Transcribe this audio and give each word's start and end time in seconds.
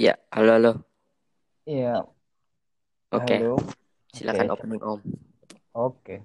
Iya, 0.00 0.16
halo 0.32 0.50
halo. 0.56 0.72
Iya, 1.68 2.08
Oke, 3.12 3.36
halo. 3.36 3.60
silakan 4.16 4.48
Oke, 4.48 4.54
opening 4.56 4.80
Om. 4.80 5.00
Oke. 5.76 6.16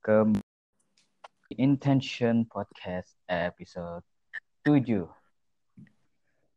Ke 0.00 0.24
Intention 1.60 2.48
Podcast 2.48 3.20
episode 3.28 4.00
7. 4.64 5.04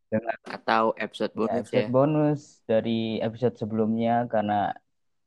Dengan 0.07 0.39
Atau 0.47 0.95
episode 0.95 1.35
ya, 1.35 1.43
bonus 1.43 1.59
episode 1.59 1.83
ya. 1.83 1.87
bonus 1.91 2.41
dari 2.63 3.19
episode 3.19 3.59
sebelumnya 3.59 4.31
karena 4.31 4.71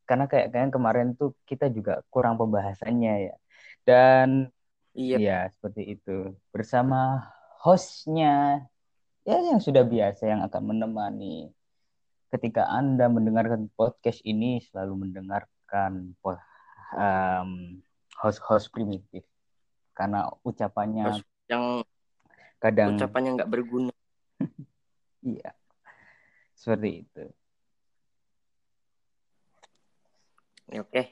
karena 0.09 0.25
kayak 0.33 0.49
kayaknya 0.49 0.73
kemarin 0.73 1.09
tuh 1.13 1.37
kita 1.45 1.69
juga 1.69 2.01
kurang 2.09 2.41
pembahasannya 2.41 3.29
ya. 3.29 3.37
Dan 3.85 4.49
Iya, 4.97 5.17
ya 5.21 5.39
seperti 5.53 5.93
itu. 5.93 6.33
Bersama 6.57 7.21
hostnya 7.61 8.65
ya 9.23 9.39
yang 9.39 9.63
sudah 9.63 9.87
biasa 9.87 10.27
yang 10.27 10.41
akan 10.43 10.63
menemani 10.75 11.55
ketika 12.33 12.67
Anda 12.67 13.07
mendengarkan 13.13 13.69
podcast 13.77 14.25
ini 14.25 14.59
selalu 14.65 15.07
mendengarkan 15.07 16.17
um, 16.97 17.51
host-host 18.19 18.73
primitif 18.73 19.23
karena 19.93 20.27
ucapannya 20.43 21.13
host 21.13 21.29
yang 21.47 21.85
kadang 22.57 22.97
ucapannya 22.97 23.31
nggak 23.37 23.51
berguna. 23.53 23.93
iya 25.37 25.53
seperti 26.57 27.05
itu. 27.05 27.25
Oke, 30.73 31.03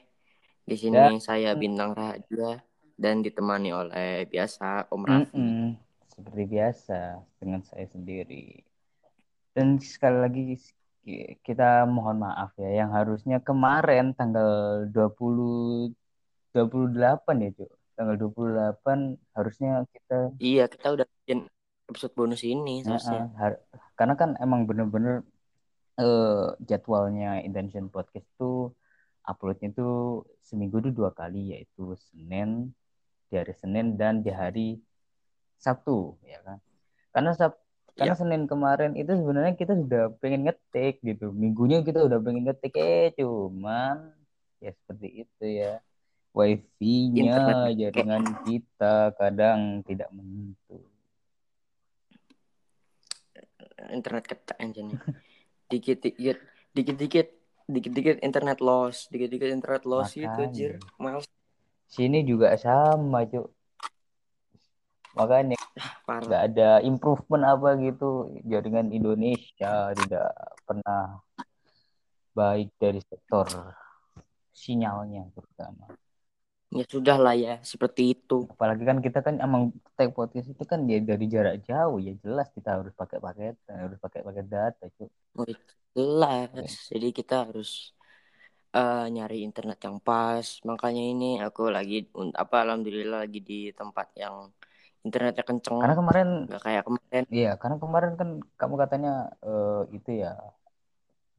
di 0.65 0.73
sini 0.73 0.97
Dan 0.97 1.21
saya 1.21 1.53
bintang 1.53 1.93
rahasia 1.93 2.65
dan 2.97 3.21
ditemani 3.21 3.69
oleh 3.69 4.25
biasa 4.25 4.89
Om 4.89 5.03
Raffi. 5.05 5.37
mm-mm, 5.37 5.77
seperti 6.21 6.43
biasa 6.47 6.99
dengan 7.41 7.65
saya 7.65 7.89
sendiri. 7.89 8.61
Dan 9.51 9.81
sekali 9.81 10.17
lagi 10.21 10.43
ki- 11.01 11.41
kita 11.41 11.89
mohon 11.89 12.21
maaf 12.21 12.53
ya 12.55 12.85
yang 12.85 12.93
harusnya 12.93 13.41
kemarin 13.41 14.13
tanggal 14.13 14.85
20 14.87 15.91
28 16.53 17.41
ya, 17.41 17.49
Cuk. 17.57 17.71
Tanggal 17.97 18.15
28 18.21 19.17
harusnya 19.33 19.83
kita 19.89 20.17
Iya, 20.37 20.69
kita 20.69 20.87
udah 20.93 21.05
bikin 21.25 21.49
episode 21.89 22.13
bonus 22.13 22.45
ini 22.45 22.85
Ya, 22.85 22.95
seharusnya. 22.95 23.21
har- 23.35 23.61
karena 23.97 24.13
kan 24.15 24.29
emang 24.37 24.69
bener-bener 24.69 25.25
eh, 25.97 26.47
jadwalnya 26.63 27.43
Intention 27.43 27.89
Podcast 27.89 28.25
tuh 28.37 28.71
uploadnya 29.21 29.69
tuh 29.69 30.23
seminggu 30.41 30.81
tuh 30.81 30.89
dua 30.89 31.11
kali 31.11 31.53
yaitu 31.53 31.93
Senin 31.99 32.71
di 33.27 33.37
hari 33.37 33.53
Senin 33.53 33.95
dan 33.95 34.23
di 34.23 34.31
hari 34.31 34.79
Sabtu 35.61 36.17
ya 36.25 36.41
kan? 36.41 36.57
Karena 37.13 37.31
Sab 37.37 37.61
karena 37.93 38.15
Ya, 38.15 38.19
Senin 38.19 38.49
kemarin 38.49 38.95
itu 38.97 39.13
sebenarnya 39.13 39.53
kita 39.53 39.77
sudah 39.77 40.09
pengen 40.17 40.47
ngetik 40.49 41.03
gitu. 41.05 41.29
Minggunya 41.35 41.85
kita 41.85 42.01
udah 42.01 42.17
pengen 42.17 42.49
ngetik 42.49 42.73
eh 42.79 43.13
cuman 43.13 44.15
ya 44.57 44.71
seperti 44.73 45.27
itu 45.27 45.45
ya. 45.45 45.83
Wifi-nya 46.31 47.67
jaringan 47.75 48.23
kita 48.47 49.11
kadang 49.19 49.83
tidak 49.83 50.07
menentu. 50.15 50.79
Internet 53.91 54.31
aja 54.55 54.79
nih. 54.79 54.95
Dikit-dikit, 55.67 56.37
dikit-dikit, 56.71 57.27
dikit-dikit 57.67 58.17
internet 58.23 58.63
loss, 58.63 59.11
dikit-dikit 59.11 59.51
internet 59.51 59.83
loss 59.83 60.15
itu 60.15 60.25
anjir. 60.25 60.79
makanya 60.79 61.19
Males. 61.19 61.27
Sini 61.91 62.23
juga 62.23 62.55
sama 62.55 63.27
cuk 63.27 63.51
makanya 65.13 65.57
nggak 66.07 66.43
ada 66.51 66.69
improvement 66.83 67.43
apa 67.47 67.75
gitu 67.79 68.31
jaringan 68.43 68.91
Indonesia 68.91 69.91
tidak 69.95 70.29
pernah 70.63 71.19
baik 72.31 72.71
dari 72.79 72.99
sektor 73.03 73.47
sinyalnya 74.51 75.27
terutama 75.35 75.87
Ya 76.71 76.87
sudah 76.87 77.19
lah 77.19 77.35
ya, 77.35 77.59
seperti 77.67 78.15
itu. 78.15 78.47
apalagi 78.47 78.87
kan 78.87 79.03
kita 79.03 79.19
kan 79.19 79.35
emang 79.43 79.75
tag 79.99 80.15
podcast 80.15 80.55
itu 80.55 80.63
kan 80.63 80.87
dia 80.87 81.03
dari 81.03 81.27
jarak 81.27 81.67
jauh 81.67 81.99
ya 81.99 82.15
jelas 82.23 82.47
kita 82.55 82.79
harus 82.79 82.95
pakai 82.95 83.19
paket 83.19 83.59
harus 83.67 83.99
pakai 83.99 84.23
paket 84.23 84.47
data 84.47 84.87
Oh, 85.35 85.43
itu 85.43 85.59
jelas. 85.91 86.87
Jadi 86.87 87.11
kita 87.11 87.43
harus 87.43 87.91
eh, 88.71 89.03
nyari 89.11 89.43
internet 89.43 89.83
yang 89.83 89.99
pas. 89.99 90.63
Makanya 90.63 91.03
ini 91.03 91.43
aku 91.43 91.67
lagi 91.67 92.07
apa 92.39 92.55
alhamdulillah 92.63 93.27
lagi 93.27 93.43
di 93.43 93.75
tempat 93.75 94.07
yang 94.15 94.47
internetnya 95.07 95.43
karena 95.79 95.93
kenceng. 95.93 95.99
kemarin 95.99 96.27
Nggak 96.47 96.61
kayak 96.65 96.83
kemarin. 96.87 97.23
iya 97.37 97.49
karena 97.61 97.77
kemarin 97.83 98.13
kan 98.19 98.29
kamu 98.59 98.75
katanya 98.83 99.09
eh, 99.47 99.81
itu 99.97 100.09
ya 100.23 100.29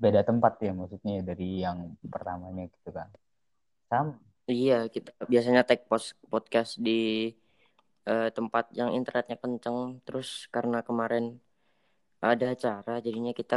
beda 0.03 0.21
tempat 0.29 0.53
ya 0.65 0.71
maksudnya 0.79 1.15
dari 1.29 1.63
yang 1.65 1.79
pertamanya 2.13 2.63
gitu 2.75 2.91
kan 2.99 3.09
sama 3.91 4.13
Iya, 4.51 4.75
kita 4.95 5.11
biasanya 5.33 5.63
tag 5.69 5.81
pos 5.89 6.05
podcast 6.33 6.73
di 6.87 6.91
eh, 8.11 8.29
tempat 8.37 8.65
yang 8.79 8.91
internetnya 8.99 9.37
kenceng. 9.43 9.79
Terus 10.07 10.29
karena 10.55 10.79
kemarin 10.89 11.25
ada 12.23 12.47
acara, 12.55 12.93
jadinya 13.07 13.33
kita 13.41 13.57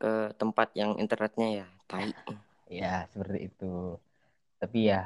ke 0.00 0.12
tempat 0.40 0.68
yang 0.80 0.92
internetnya 1.02 1.48
ya 1.64 1.66
tai. 1.88 2.08
ya 2.78 3.06
seperti 3.12 3.38
itu 3.48 3.64
tapi 4.60 4.78
ya 4.90 4.96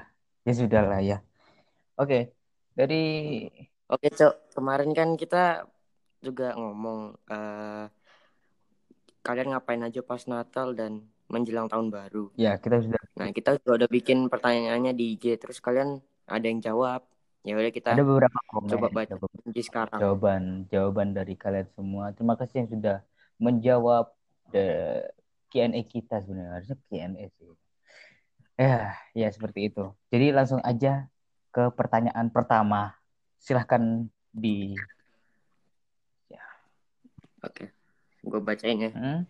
ya 0.46 0.52
sudah 0.60 0.82
lah 0.90 1.00
ya 1.10 1.16
oke 2.00 2.18
dari 2.78 2.96
Oke, 3.90 4.06
Cok. 4.14 4.54
Kemarin 4.54 4.90
kan 4.94 5.18
kita 5.18 5.66
juga 6.22 6.54
ngomong 6.54 7.18
eh 7.26 7.86
kalian 9.20 9.52
ngapain 9.52 9.82
aja 9.84 10.00
pas 10.00 10.22
Natal 10.30 10.72
dan 10.72 11.04
menjelang 11.30 11.66
tahun 11.70 11.92
baru. 11.92 12.32
ya 12.34 12.56
kita 12.58 12.82
sudah 12.82 13.00
Nah, 13.18 13.28
kita 13.36 13.60
juga 13.60 13.84
udah 13.84 13.88
bikin 13.92 14.32
pertanyaannya 14.32 14.96
di 14.96 15.14
IG, 15.14 15.36
terus 15.36 15.60
kalian 15.60 16.00
ada 16.24 16.46
yang 16.46 16.62
jawab. 16.64 17.04
Ya 17.44 17.56
udah 17.56 17.72
kita 17.72 17.96
ada 17.96 18.04
beberapa 18.04 18.36
komen 18.52 18.68
coba 18.68 18.88
baca 18.92 19.08
ada 19.08 19.16
beberapa 19.16 19.48
di 19.48 19.62
sekarang. 19.64 19.96
jawaban 20.00 20.42
jawaban 20.68 21.08
dari 21.16 21.34
kalian 21.40 21.68
semua 21.72 22.12
terima 22.12 22.36
kasih 22.36 22.64
yang 22.64 22.68
sudah 22.68 22.96
menjawab 23.40 24.12
the 24.52 25.00
Q&A 25.48 25.80
kita 25.88 26.20
sebenarnya 26.20 26.60
harusnya 26.60 26.76
Q&A 26.84 27.24
sih 27.32 27.48
ya 28.60 28.92
ya 29.16 29.28
seperti 29.32 29.72
itu 29.72 29.88
jadi 30.12 30.36
langsung 30.36 30.60
aja 30.60 31.08
ke 31.48 31.72
pertanyaan 31.72 32.28
pertama 32.28 32.99
silahkan 33.40 34.06
di 34.30 34.76
Oke. 37.40 37.72
Gue 38.20 38.40
bacain 38.44 38.76
ya. 38.76 38.92
Hmm? 38.92 39.20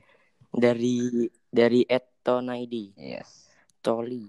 Dari 0.50 1.30
dari 1.46 1.86
Eto 1.86 2.42
Naidi. 2.42 2.90
yes 2.98 3.46
Coli. 3.80 4.26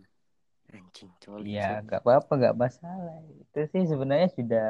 Anjing, 0.72 1.12
coli. 1.20 1.59
ya 1.59 1.84
nggak 1.84 2.00
apa-apa 2.00 2.31
nggak 2.31 2.56
masalah 2.56 3.20
itu 3.28 3.59
sih 3.75 3.84
sebenarnya 3.91 4.31
sudah 4.31 4.68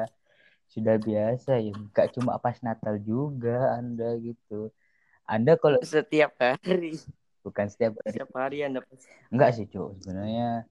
sudah 0.66 0.98
biasa 0.98 1.62
ya 1.62 1.70
nggak 1.70 2.18
cuma 2.18 2.42
pas 2.42 2.58
Natal 2.58 2.98
juga 2.98 3.78
anda 3.78 4.18
gitu 4.18 4.74
anda 5.22 5.54
kalau 5.54 5.78
Setiap 5.78 6.34
hari, 6.42 6.98
bukan 7.46 7.70
setiap 7.70 7.94
hari 8.02 8.18
setiap 8.18 8.30
hari 8.34 8.66
Anda 8.66 8.82
enggak 9.30 9.54
sih 9.54 9.70
cuk 9.70 10.02
sebenarnya 10.02 10.66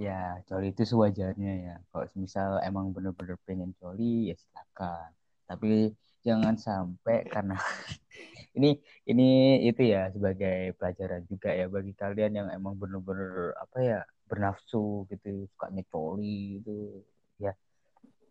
ya 0.00 0.40
coli 0.48 0.72
itu 0.72 0.82
sewajarnya 0.88 1.52
ya. 1.66 1.74
Kalau 1.92 2.06
misal 2.16 2.56
emang 2.64 2.88
bener-bener 2.96 3.36
pengen 3.44 3.76
coli 3.76 4.32
ya 4.32 4.34
silakan. 4.40 5.12
Tapi 5.44 5.92
jangan 6.24 6.56
sampai 6.56 7.28
karena 7.28 7.56
ini 8.56 8.80
ini 9.04 9.28
itu 9.68 9.82
ya 9.92 10.08
sebagai 10.08 10.72
pelajaran 10.80 11.22
juga 11.28 11.52
ya 11.52 11.68
bagi 11.68 11.92
kalian 11.92 12.32
yang 12.32 12.48
emang 12.48 12.80
bener-bener 12.80 13.52
apa 13.60 13.78
ya 13.80 14.00
bernafsu 14.24 15.04
gitu 15.12 15.44
sukanya 15.52 15.84
coli 15.92 16.60
gitu 16.60 17.04
ya. 17.36 17.52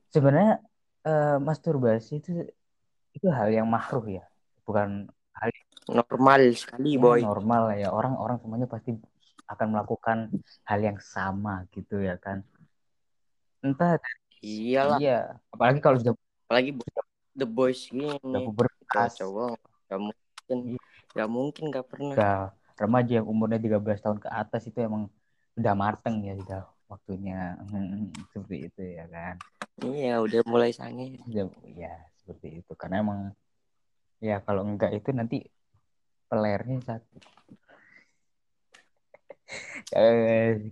Sebenarnya 0.10 0.66
eh, 1.06 1.38
masturbasi 1.38 2.18
itu 2.18 2.50
itu 3.14 3.28
hal 3.30 3.54
yang 3.54 3.70
makruh 3.70 4.06
ya. 4.10 4.26
Bukan 4.66 5.06
hal 5.38 5.50
normal 5.86 6.42
sekali, 6.54 6.98
ya 6.98 7.02
boy. 7.02 7.22
normal 7.22 7.62
lah 7.74 7.78
ya. 7.78 7.90
Orang-orang 7.94 8.38
semuanya 8.42 8.66
pasti 8.66 8.98
akan 9.50 9.68
melakukan 9.74 10.18
hal 10.64 10.80
yang 10.80 11.00
sama 11.02 11.66
gitu 11.74 11.98
ya 12.00 12.16
kan. 12.22 12.46
Entah 13.66 13.98
Iyalah, 14.40 14.98
iya. 15.04 15.36
Apalagi 15.52 15.84
kalau 15.84 16.00
sudah 16.00 16.16
apalagi 16.48 16.72
the 17.36 17.44
boys 17.44 17.92
gini. 17.92 18.16
sudah 18.24 18.42
pubertas 18.48 19.20
Cowok-cowok 19.20 19.52
gak 19.90 20.00
mungkin, 20.00 20.58
Iya. 20.64 20.80
gak 21.12 21.30
mungkin 21.30 21.64
gak 21.68 21.86
pernah. 21.92 22.14
udah 22.16 22.38
remaja 22.80 23.12
yang 23.20 23.28
umurnya 23.28 23.60
13 23.60 24.00
tahun 24.00 24.24
ke 24.24 24.30
atas 24.32 24.64
itu 24.64 24.80
emang 24.80 25.12
udah 25.60 25.74
mateng 25.76 26.24
ya 26.24 26.40
sudah 26.40 26.62
waktunya. 26.88 27.60
Hmm, 27.68 28.16
seperti 28.32 28.72
itu 28.72 28.82
ya 28.96 29.06
kan. 29.12 29.36
Iya, 29.84 30.24
udah 30.24 30.40
mulai 30.48 30.72
sange. 30.72 31.20
Sudah- 31.28 31.52
ya 31.68 31.92
seperti 32.24 32.64
itu. 32.64 32.72
Karena 32.80 33.04
emang 33.04 33.20
ya 34.24 34.40
kalau 34.40 34.64
enggak 34.64 34.96
itu 34.96 35.12
nanti 35.12 35.44
pelernya 36.32 36.80
sakit 36.80 37.24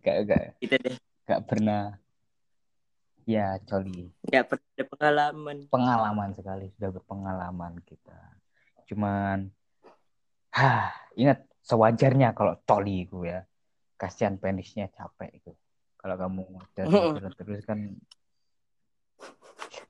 gak, 0.02 0.18
gak, 0.30 0.44
Kita 0.62 0.76
deh, 0.78 0.96
gak 1.26 1.42
pernah 1.50 1.98
ya 3.28 3.60
coli 3.68 4.08
gak 4.32 4.46
pernah 4.48 4.68
ada 4.78 4.86
pengalaman. 4.88 5.58
pengalaman 5.68 6.30
sekali 6.38 6.72
sudah 6.78 6.90
berpengalaman 6.96 7.74
kita 7.84 8.20
cuman 8.88 9.52
Hah, 10.58 10.90
ingat 11.14 11.46
sewajarnya 11.70 12.34
kalau 12.34 12.58
coli 12.66 13.06
itu 13.06 13.30
ya. 13.30 13.46
Kasihan 13.94 14.42
penisnya 14.42 14.90
capek 14.90 15.38
itu. 15.38 15.54
Kalau 16.02 16.18
kamu 16.18 16.42
modern 16.50 16.90
terus 17.38 17.62
kan 17.62 17.94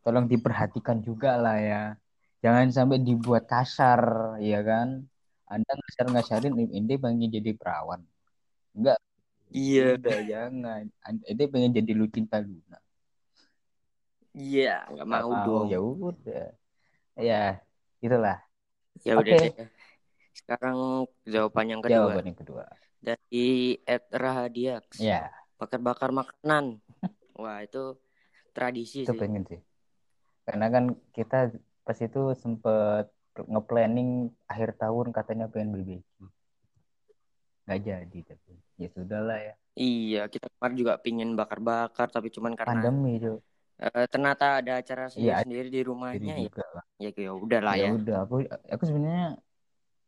tolong 0.04 0.28
diperhatikan 0.28 1.00
juga 1.00 1.40
lah 1.40 1.56
ya. 1.56 1.84
Jangan 2.44 2.68
sampai 2.76 3.00
dibuat 3.00 3.48
kasar, 3.48 4.36
ya 4.44 4.60
kan? 4.60 5.08
Anda 5.48 5.72
ngasar-ngasarin 5.72 6.52
ini 6.52 7.00
pengen 7.00 7.32
jadi 7.32 7.56
perawan. 7.56 8.04
Enggak, 8.78 9.00
Iya. 9.50 9.98
udah 9.98 10.20
jangan. 10.22 10.84
Anda 11.02 11.44
pengen 11.50 11.72
jadi 11.74 11.92
Lucinta 11.98 12.38
Luna. 12.38 12.78
Iya, 14.38 14.86
nggak 14.94 15.06
Nggak 15.10 15.24
mau 15.26 15.32
mau, 15.34 15.46
dong. 15.50 15.66
ya 15.74 15.80
udah. 15.82 16.48
Ya, 17.18 17.44
itulah. 17.98 18.38
Ya 19.02 19.18
udah 19.18 19.34
deh. 19.34 19.54
Sekarang 20.38 20.78
jawaban 21.26 21.68
yang 21.74 21.82
kedua 21.82 21.98
Jawaban 22.14 22.26
yang 22.30 22.38
kedua. 22.38 22.64
dari 23.02 23.82
Ed 23.82 24.06
Rahadiax. 24.14 25.02
Ya, 25.02 25.34
Bakar-bakar 25.58 26.14
makanan. 26.14 26.78
Wah, 27.42 27.66
itu 27.66 27.98
tradisi 28.54 29.02
itu 29.02 29.14
sih. 29.14 29.18
pengen 29.18 29.42
sih. 29.50 29.62
Karena 30.46 30.70
kan 30.70 30.94
kita 31.18 31.50
pas 31.82 31.98
itu 31.98 32.22
sempet 32.38 33.10
nge-planning 33.38 34.30
akhir 34.46 34.78
tahun 34.78 35.10
katanya 35.10 35.50
pengen 35.50 35.74
BBQ. 35.74 36.30
Nggak 37.66 37.80
jadi 37.82 38.20
tapi 38.22 38.54
ya 38.82 38.88
sudah 38.98 39.20
lah 39.28 39.38
ya. 39.48 39.54
Iya, 39.82 40.18
kita 40.34 40.46
kemarin 40.54 40.76
juga 40.82 40.94
pingin 41.06 41.30
bakar-bakar, 41.40 42.08
tapi 42.16 42.28
cuman 42.36 42.54
karena 42.62 42.80
Pandemi 42.86 43.18
itu. 43.18 43.42
eh, 43.84 44.06
ternyata 44.14 44.46
ada 44.60 44.72
acara 44.82 45.04
Iya, 45.20 45.34
sendiri-sendiri 45.36 45.68
di 45.76 45.82
Jadi 46.12 46.28
rumahnya 46.30 46.34
ya. 46.46 46.50
lah. 46.76 46.86
Ya 47.04 47.10
ya 47.26 47.32
udah 47.46 47.60
lah 47.68 47.76
Ya 47.78 47.84
ya. 47.86 47.92
udah, 47.96 48.16
aku 48.24 48.36
aku 48.74 48.84
sebenarnya 48.90 49.26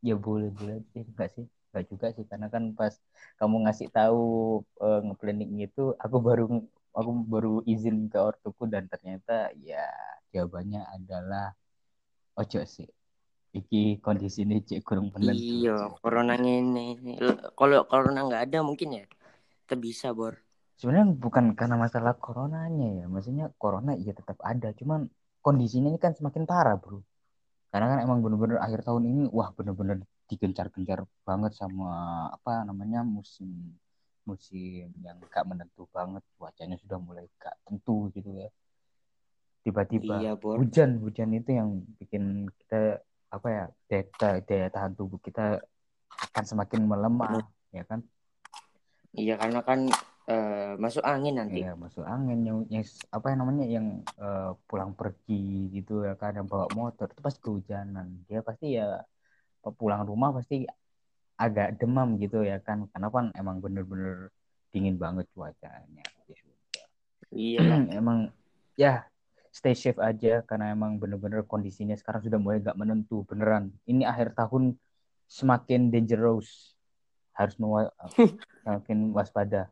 ya 0.08 0.14
boleh 0.26 0.50
boleh 0.60 0.76
sih, 0.92 1.02
enggak 1.10 1.30
sih? 1.36 1.46
Enggak 1.70 1.84
juga 1.92 2.08
sih 2.18 2.26
karena 2.32 2.48
kan 2.56 2.64
pas 2.80 2.94
kamu 3.40 3.56
ngasih 3.66 3.88
tahu 3.98 4.20
eh, 4.86 5.00
nge-planning 5.06 5.52
itu 5.68 5.82
aku 6.06 6.18
baru 6.28 6.44
aku 6.98 7.12
baru 7.34 7.50
izin 7.74 7.98
ke 8.14 8.18
ortuku 8.30 8.64
dan 8.74 8.84
ternyata 8.94 9.34
ya 9.70 9.78
jawabannya 10.34 10.80
adalah 10.96 11.44
ojo 12.42 12.60
sih. 12.76 12.88
Iki 13.50 13.98
kondisi 14.06 14.46
ini 14.46 14.62
cek 14.62 14.86
kurang 14.86 15.10
menentu. 15.10 15.66
Iya, 15.66 15.90
corona 15.98 16.38
ini. 16.38 17.18
Kalau 17.58 17.82
corona 17.90 18.20
nggak 18.30 18.44
ada 18.50 18.60
mungkin 18.62 18.94
ya 18.94 19.06
kita 19.66 19.76
bisa, 19.78 20.14
Bor. 20.14 20.38
Sebenarnya 20.78 21.12
bukan 21.18 21.58
karena 21.58 21.76
masalah 21.76 22.16
coronanya 22.16 23.04
ya, 23.04 23.06
maksudnya 23.10 23.52
corona 23.60 23.98
iya 23.98 24.16
tetap 24.16 24.40
ada, 24.40 24.72
cuman 24.78 25.10
kondisinya 25.44 25.92
ini 25.92 26.00
kan 26.00 26.16
semakin 26.16 26.46
parah, 26.48 26.78
Bro. 26.78 27.04
Karena 27.74 27.86
kan 27.92 28.00
emang 28.06 28.22
bener-bener 28.24 28.58
akhir 28.62 28.86
tahun 28.86 29.04
ini 29.10 29.22
wah 29.30 29.52
bener-bener 29.54 30.02
digencar-gencar 30.30 31.10
banget 31.26 31.58
sama 31.58 32.30
apa 32.30 32.62
namanya 32.66 33.02
musim 33.02 33.74
musim 34.30 34.94
yang 35.02 35.18
gak 35.26 35.42
menentu 35.42 35.90
banget 35.90 36.22
cuacanya 36.38 36.78
sudah 36.78 37.02
mulai 37.02 37.26
gak 37.42 37.58
tentu 37.66 38.14
gitu 38.14 38.30
ya 38.30 38.50
tiba-tiba 39.66 40.22
Iya, 40.22 40.32
hujan 40.38 41.02
hujan 41.02 41.30
itu 41.34 41.50
yang 41.50 41.82
bikin 41.98 42.46
kita 42.62 43.02
apa 43.30 43.48
ya 43.48 43.66
daya, 43.90 44.42
daya 44.42 44.68
tahan 44.74 44.94
tubuh 44.98 45.22
kita 45.22 45.62
akan 46.10 46.44
semakin 46.46 46.82
melemah 46.86 47.46
ya 47.70 47.86
kan? 47.86 48.02
Iya, 49.14 49.42
karena 49.42 49.62
kan 49.66 49.90
eh, 50.30 50.74
masuk 50.78 51.02
angin 51.02 51.42
nanti. 51.42 51.66
ya 51.66 51.74
masuk 51.74 52.06
angin 52.06 52.46
yang, 52.46 52.60
yang 52.70 52.86
apa 53.10 53.26
yang 53.34 53.40
namanya 53.42 53.66
yang 53.66 53.88
eh, 54.22 54.52
pulang 54.70 54.94
pergi 54.94 55.74
gitu 55.74 56.06
ya 56.06 56.14
kan 56.14 56.38
yang 56.38 56.46
bawa 56.46 56.70
motor 56.74 57.10
itu 57.10 57.22
pasti 57.22 57.40
kehujanan. 57.42 58.26
Dia 58.30 58.46
pasti 58.46 58.78
ya 58.78 59.02
pulang 59.78 60.06
rumah 60.06 60.34
pasti 60.34 60.66
agak 61.40 61.82
demam 61.82 62.22
gitu 62.22 62.46
ya 62.46 62.62
kan. 62.62 62.86
Karena 62.94 63.10
kan 63.10 63.26
emang 63.34 63.62
bener-bener 63.62 64.30
dingin 64.70 65.02
banget 65.02 65.26
cuacanya 65.34 66.06
ya 66.30 66.38
Iya. 67.34 67.62
Emang 68.00 68.34
ya 68.78 69.09
stay 69.50 69.74
safe 69.74 69.98
aja 70.00 70.46
karena 70.46 70.72
emang 70.74 70.98
bener-bener 71.02 71.42
kondisinya 71.46 71.98
sekarang 71.98 72.22
sudah 72.26 72.38
mulai 72.38 72.62
gak 72.62 72.78
menentu 72.78 73.26
beneran. 73.26 73.74
Ini 73.90 74.06
akhir 74.06 74.38
tahun 74.38 74.78
semakin 75.26 75.90
dangerous. 75.90 76.78
Harus 77.34 77.56
mewa- 77.58 77.94
semakin 78.64 79.10
waspada. 79.16 79.70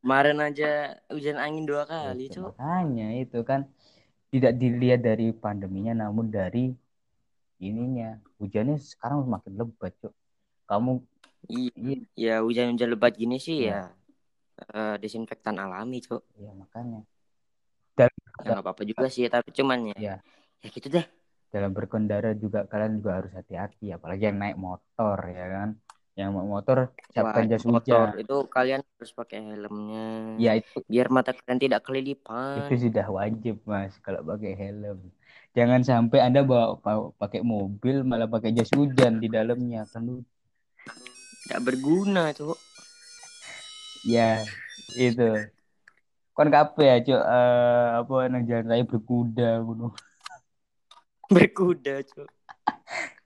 Kemarin 0.00 0.38
aja 0.38 0.96
hujan 1.10 1.36
angin 1.36 1.66
dua 1.66 1.82
Ya, 1.82 2.14
kali, 2.14 2.30
itu 2.30 2.38
makanya 2.38 3.08
itu 3.18 3.38
kan 3.42 3.66
tidak 4.30 4.54
dilihat 4.54 5.02
dari 5.02 5.34
pandeminya 5.34 6.06
namun 6.06 6.30
dari 6.30 6.70
ininya 7.58 8.20
hujannya 8.38 8.76
sekarang 8.78 9.24
semakin 9.26 9.52
lebat 9.56 9.92
cuk. 9.98 10.12
Kamu 10.68 10.92
Iya, 11.46 11.70
iya. 11.78 11.96
ya 12.18 12.34
hujan-hujan 12.42 12.90
lebat 12.90 13.14
gini 13.14 13.38
sih 13.38 13.66
Iya. 13.66 13.90
ya 14.56 14.74
eh, 14.74 14.94
desinfektan 14.98 15.58
alami, 15.60 16.00
Cuk. 16.02 16.22
iya 16.38 16.50
makanya. 16.54 17.02
Ya 17.96 18.06
nggak 18.52 18.62
apa-apa 18.64 18.82
juga 18.90 19.06
sih, 19.14 19.24
tapi 19.34 19.48
cuman 19.58 19.78
ya, 19.92 19.98
Iya. 20.00 20.14
ya 20.62 20.68
gitu 20.76 20.88
deh. 20.94 21.06
dalam 21.54 21.70
berkendara 21.76 22.30
juga 22.42 22.58
kalian 22.70 22.92
juga 23.00 23.10
harus 23.22 23.32
hati-hati 23.38 23.84
apalagi 23.96 24.22
yang 24.28 24.38
naik 24.42 24.56
motor 24.66 25.16
ya 25.38 25.44
kan 25.54 25.68
yang 26.18 26.30
naik 26.36 26.48
motor 26.54 26.78
siapkan 27.12 27.44
jas 27.50 27.64
motor 27.64 28.06
hujan 28.06 28.08
itu 28.22 28.36
kalian 28.56 28.80
harus 28.84 29.10
pakai 29.18 29.38
helmnya. 29.48 30.06
ya 30.44 30.52
itu 30.60 30.78
Biar 30.90 31.06
mata 31.14 31.30
kalian 31.32 31.58
tidak 31.64 31.80
kelilipan. 31.86 32.60
itu 32.60 32.72
sudah 32.84 33.06
wajib 33.18 33.54
mas 33.70 33.94
kalau 34.04 34.20
pakai 34.30 34.52
helm 34.60 34.98
jangan 35.56 35.80
sampai 35.90 36.18
anda 36.26 36.40
bawa, 36.50 36.76
pakai 37.20 37.40
mobil 37.52 37.96
malah 38.10 38.28
pakai 38.34 38.50
jas 38.56 38.70
hujan 38.78 39.12
di 39.22 39.28
dalamnya 39.36 39.80
kan 39.92 40.02
lu 40.08 40.14
Tidak 41.46 41.60
berguna, 41.62 42.34
Cuk. 42.34 42.58
ya 44.14 44.46
itu 44.96 45.22
kon 46.36 46.48
kape 46.54 46.82
ya 46.90 46.96
cuk 47.06 47.20
Eh, 47.36 47.86
apa 48.00 48.14
nang 48.30 48.42
jalan 48.48 48.66
raya 48.70 48.84
berkuda 48.90 49.48
gunung 49.66 49.92
Berkuda, 51.30 52.02
Cuk. 52.02 52.30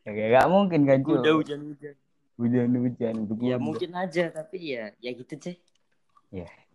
ya 0.05 0.11
gak 0.35 0.47
mungkin 0.53 0.81
kan 0.89 1.01
cuk 1.09 1.25
Berkuda 1.25 1.31
hujan-hujan. 1.37 1.97
hujan-hujan 2.39 3.15
berkuda 3.29 3.51
Ya 3.51 3.57
mungkin 3.67 3.91
aja, 4.03 4.25
tapi 4.37 4.57
ya 4.75 4.85
ya 5.05 5.11
gitu 5.19 5.35
sih. 5.45 5.57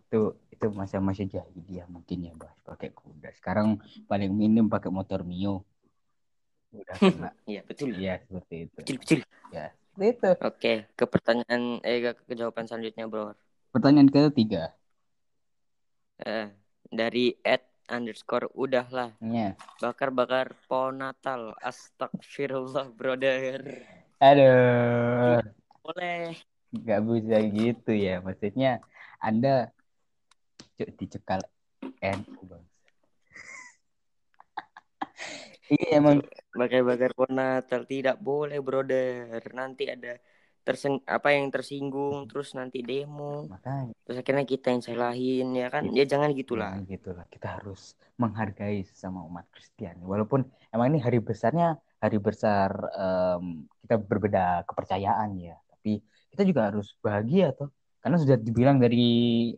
itu 0.06 0.20
itu 0.54 0.66
masa-masa 0.80 1.22
jahiliyah 1.34 1.86
mungkin 1.94 2.18
ya 2.26 2.32
bahas 2.40 2.58
pakai 2.68 2.88
kuda 3.00 3.28
sekarang 3.38 3.68
paling 4.10 4.30
minim 4.40 4.66
pakai 4.74 4.90
motor 4.96 5.20
mio 5.30 5.54
udah 6.74 6.98
kena 7.04 7.28
Iya, 7.50 7.60
betul. 7.68 7.88
ya 8.04 8.12
seperti 8.22 8.54
itu 8.68 8.82
Betul, 8.84 8.96
betul. 9.00 9.20
ya 9.54 9.64
seperti 9.94 10.06
itu 10.14 10.30
Oke, 10.48 10.72
ke 10.98 11.04
pertanyaan 11.12 11.62
eh 11.88 11.98
ke 12.04 12.10
ke 12.28 12.32
jawaban 12.40 12.64
selanjutnya, 12.68 13.04
Bro. 13.12 13.24
pertanyaan 13.72 14.10
ketiga 14.14 14.62
Eh, 16.24 16.48
dari 16.88 17.36
Ed 17.44 17.60
underscore 17.92 18.48
udahlah 18.56 19.12
ya 19.20 19.52
bakar-bakar 19.78 20.56
pohon 20.64 21.04
Natal. 21.04 21.52
Astagfirullah, 21.60 22.88
brother. 22.96 23.60
aduh 24.16 25.44
Boleh. 25.84 26.32
nggak 26.72 27.00
bisa 27.04 27.36
gitu 27.52 27.92
ya 27.92 28.24
maksudnya 28.24 28.80
anda 29.20 29.68
dicekal 30.76 31.44
NU 32.00 32.40
bang 32.48 32.64
iya 35.76 36.00
emang 36.00 36.24
Bakar-bakar 36.56 37.12
pohon 37.12 37.36
Natal 37.36 37.84
tidak 37.84 38.16
boleh, 38.16 38.56
brother. 38.64 39.44
Nanti 39.52 39.84
ada 39.92 40.16
terseng 40.66 40.98
apa 41.06 41.30
yang 41.30 41.46
tersinggung 41.54 42.26
terus 42.26 42.50
nanti 42.58 42.82
demo. 42.82 43.46
makanya. 43.46 43.94
Terus 44.02 44.18
akhirnya 44.18 44.42
kita 44.42 44.74
yang 44.74 44.82
salahin 44.82 45.48
ya 45.54 45.70
kan? 45.70 45.86
Ya 45.94 46.02
jangan 46.02 46.34
gitulah. 46.34 46.74
Nah, 46.74 46.82
gitulah. 46.82 47.22
Kita 47.30 47.62
harus 47.62 47.94
menghargai 48.18 48.82
sesama 48.82 49.22
umat 49.30 49.46
Kristiani. 49.54 50.02
Walaupun 50.02 50.42
emang 50.74 50.90
ini 50.90 50.98
hari 50.98 51.22
besarnya 51.22 51.78
hari 52.02 52.18
besar 52.18 52.74
em, 52.98 53.70
kita 53.86 53.94
berbeda 54.02 54.66
kepercayaan 54.66 55.38
ya. 55.38 55.54
Tapi 55.70 56.02
kita 56.34 56.42
juga 56.42 56.74
harus 56.74 56.98
bahagia 56.98 57.54
toh. 57.54 57.70
Karena 58.02 58.18
sudah 58.18 58.34
dibilang 58.34 58.82
dari 58.82 59.06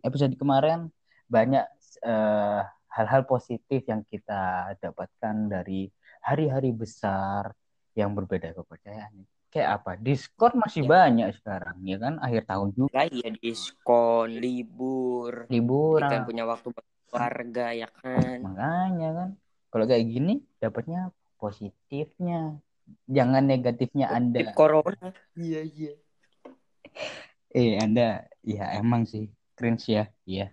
episode 0.05 0.37
kemarin 0.37 0.93
banyak 1.25 1.65
eh, 2.05 2.61
hal-hal 2.93 3.25
positif 3.25 3.81
yang 3.89 4.05
kita 4.05 4.77
dapatkan 4.77 5.35
dari 5.49 5.89
hari-hari 6.21 6.69
besar 6.77 7.57
yang 7.97 8.13
berbeda 8.13 8.53
kepercayaan 8.53 9.38
kayak 9.49 9.81
apa 9.81 9.97
diskon 9.97 10.61
masih 10.61 10.85
Ya. 10.85 10.89
banyak 10.93 11.29
sekarang 11.41 11.81
ya 11.83 11.97
kan 11.97 12.21
akhir 12.21 12.45
tahun 12.45 12.69
juga 12.77 13.09
ya 13.09 13.29
diskon, 13.33 14.29
libur. 14.37 15.49
liburan 15.49 16.05
Kita 16.05 16.15
yang 16.21 16.27
punya 16.29 16.45
waktu 16.45 16.69
keluarga 17.09 17.67
ya 17.73 17.89
kan. 17.89 18.39
Makanya 18.45 19.09
kan, 19.17 19.29
kalau 19.73 19.85
kayak 19.89 20.05
gini 20.05 20.45
dapatnya 20.61 21.09
positifnya, 21.41 22.61
jangan 23.09 23.49
negatifnya 23.49 24.13
Anda. 24.13 24.53
Corona. 24.53 25.17
Iya, 25.33 25.65
iya. 25.65 25.93
Eh, 27.49 27.81
Anda, 27.81 28.29
ya 28.45 28.77
emang 28.77 29.09
sih 29.09 29.33
cringe 29.57 29.89
ya, 29.89 30.05
iya. 30.29 30.53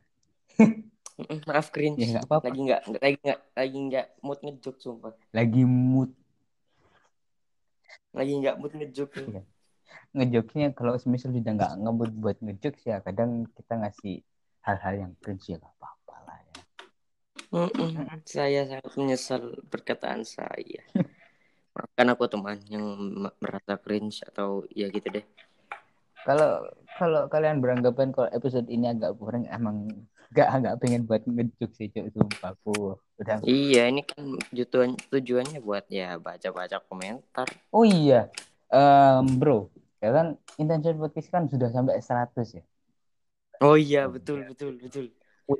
Maaf 1.44 1.68
cringe. 1.68 2.00
Ya 2.00 2.08
nggak 2.16 2.26
apa-apa. 2.32 2.48
lagi 2.48 2.60
nggak 2.64 2.82
lagi 3.04 3.18
nggak 3.20 3.40
lagi 3.52 3.78
nggak 3.92 4.06
mood 4.24 4.40
ngejuk 4.40 4.76
sumpah. 4.80 5.12
Lagi 5.36 5.68
mood, 5.68 6.16
Lagi 8.16 8.32
nggak 8.40 8.56
mood 8.58 8.72
ngejuk. 8.74 9.12
Iya. 9.20 9.44
kalau 10.72 10.96
semisal 10.96 11.36
sudah 11.36 11.52
nggak 11.52 11.74
ngebut 11.84 12.12
buat 12.16 12.38
ngejokes 12.40 12.88
ya 12.88 13.04
kadang 13.04 13.46
kita 13.52 13.76
ngasih 13.84 14.24
hal-hal 14.64 14.94
yang 14.96 15.12
ya 15.52 15.60
nggak 15.60 15.76
apa-apa 15.76 16.16
lah 16.24 16.38
ya. 16.40 16.56
Saya 18.24 18.62
sangat 18.66 18.94
menyesal 18.96 19.42
perkataan 19.68 20.24
saya. 20.24 20.82
Maafkan 21.76 22.08
aku 22.08 22.26
teman 22.32 22.56
yang 22.72 22.88
merasa 23.44 23.76
cringe 23.76 24.24
atau 24.24 24.64
ya 24.72 24.88
gitu 24.88 25.12
deh. 25.12 25.26
kalau 26.26 26.66
kalau 26.98 27.30
kalian 27.30 27.62
beranggapan 27.62 28.10
kalau 28.10 28.26
episode 28.34 28.66
ini 28.72 28.90
agak 28.90 29.14
boring 29.14 29.46
emang 29.46 30.08
nggak 30.36 30.48
nggak 30.60 30.76
pengen 30.84 31.02
buat 31.08 31.24
ngejokes 31.24 31.76
sih 31.80 31.88
cuk 31.96 32.12
sumpah 32.12 32.52
aku 32.52 33.00
udah 33.16 33.40
Iya, 33.48 33.88
ini 33.88 34.04
kan 34.04 34.36
tujuan 34.52 35.00
tujuannya 35.08 35.60
buat 35.64 35.88
ya 35.88 36.20
baca-baca 36.20 36.84
komentar. 36.84 37.48
oh 37.72 37.88
iya 37.88 38.28
Em, 38.68 39.24
bro 39.40 39.72
ya 40.04 40.12
kan 40.12 40.36
intention 40.60 41.00
podcast 41.00 41.32
kan 41.32 41.44
sudah 41.48 41.72
sampai 41.72 42.04
100 42.04 42.60
ya 42.60 42.64
Oh 43.64 43.80
iya, 43.80 44.04
betul 44.12 44.44
betul 44.52 44.76
betul. 44.76 45.06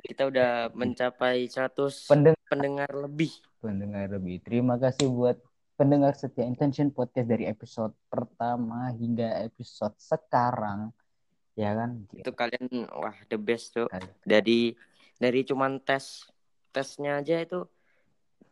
Kita 0.04 0.28
udah 0.28 0.68
mencapai 0.76 1.48
100 1.48 2.04
pendengar 2.04 2.36
pendengar 2.52 2.90
lebih. 2.92 3.32
pendengar 3.64 4.04
lebih. 4.12 4.36
Terima 4.44 4.76
kasih 4.76 5.08
buat 5.08 5.40
pendengar 5.80 6.12
setia 6.12 6.44
Intention 6.44 6.92
Podcast 6.92 7.24
dari 7.24 7.48
episode 7.48 7.96
pertama 8.12 8.92
hingga 8.92 9.40
episode 9.48 9.96
sekarang. 9.96 10.92
Ya 11.56 11.72
kan? 11.72 12.04
Itu 12.12 12.30
kalian 12.30 12.86
wah 12.92 13.16
the 13.26 13.40
best 13.40 13.72
tuh. 13.72 13.88
Dari 14.22 14.76
dari 15.16 15.40
cuman 15.42 15.80
tes 15.80 16.28
tesnya 16.70 17.24
aja 17.24 17.40
itu 17.40 17.64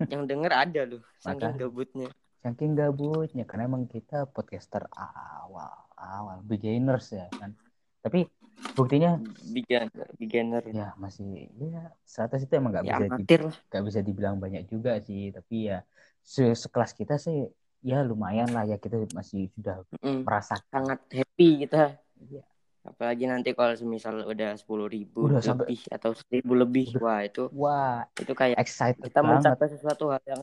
yang 0.08 0.24
denger 0.24 0.52
ada 0.52 0.82
loh, 0.88 1.04
saking 1.20 1.60
gabutnya. 1.60 2.08
Saking 2.40 2.72
gabutnya 2.72 3.44
karena 3.44 3.68
emang 3.68 3.84
kita 3.84 4.24
podcaster 4.28 4.88
awal, 4.96 5.72
awal 5.96 6.40
beginners 6.40 7.12
ya 7.12 7.28
kan. 7.36 7.52
Tapi 8.00 8.24
buktinya 8.72 9.20
Beginner, 9.52 10.08
beginner. 10.16 10.62
ya 10.72 10.96
masih 10.96 11.48
ya 11.60 11.92
100 12.08 12.44
itu 12.48 12.52
emang 12.56 12.72
nggak 12.72 12.84
Ya 12.84 12.96
bisa 12.96 13.04
di- 13.04 13.12
amatir 13.12 13.40
lah. 13.44 13.56
nggak 13.68 13.84
bisa 13.84 14.00
dibilang 14.00 14.36
banyak 14.40 14.64
juga 14.68 14.96
sih, 15.04 15.32
tapi 15.32 15.68
ya 15.68 15.84
se- 16.24 16.56
sekelas 16.56 16.96
kita 16.96 17.20
sih 17.20 17.48
ya 17.84 18.00
lumayan 18.00 18.48
lah 18.52 18.64
ya 18.64 18.80
kita 18.80 18.96
masih 19.12 19.52
sudah 19.52 19.84
Mm, 20.00 20.24
merasakan 20.24 20.64
sangat 20.72 21.00
happy 21.12 21.48
kita. 21.64 22.00
Iya. 22.24 22.42
Apalagi 22.84 23.24
nanti 23.24 23.56
kalau 23.56 23.72
semisal 23.72 24.28
udah 24.28 24.60
sepuluh 24.60 24.84
ribu 24.86 25.24
Udah 25.32 25.40
sampai- 25.40 25.72
lebih 25.72 25.80
atau 25.88 26.10
seribu 26.12 26.52
lebih, 26.52 26.86
Udah. 26.92 27.00
wah 27.00 27.20
itu 27.24 27.42
wah 27.50 27.98
itu 28.14 28.32
kayak 28.32 28.60
excited 28.60 29.00
kita 29.00 29.24
banget. 29.24 29.40
mencapai 29.40 29.68
sesuatu 29.72 30.04
hal 30.12 30.20
yang 30.28 30.42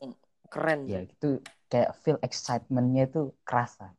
keren. 0.49 0.79
ya 0.83 1.05
gitu 1.05 1.37
kayak 1.69 1.93
feel 2.01 2.17
excitementnya 2.19 3.05
itu 3.07 3.29
kerasa. 3.45 3.93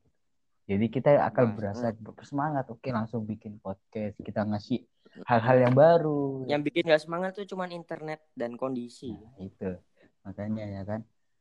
Jadi 0.67 0.87
kita 0.89 1.23
akan 1.23 1.45
Wah, 1.49 1.55
berasa 1.55 1.87
bersemangat 1.95 2.67
oke 2.67 2.87
langsung 2.89 3.23
bikin 3.25 3.59
podcast 3.59 4.19
kita 4.19 4.43
ngasih 4.43 4.83
hal-hal 5.25 5.57
yang 5.63 5.75
baru. 5.75 6.43
Yang 6.45 6.63
bikin 6.71 6.83
gak 6.89 7.03
semangat 7.03 7.31
tuh 7.35 7.47
cuman 7.47 7.71
internet 7.71 8.23
dan 8.35 8.55
kondisi. 8.55 9.15
Nah, 9.15 9.39
itu. 9.39 9.71
Makanya 10.23 10.65
ya 10.67 10.83
kan 10.83 11.01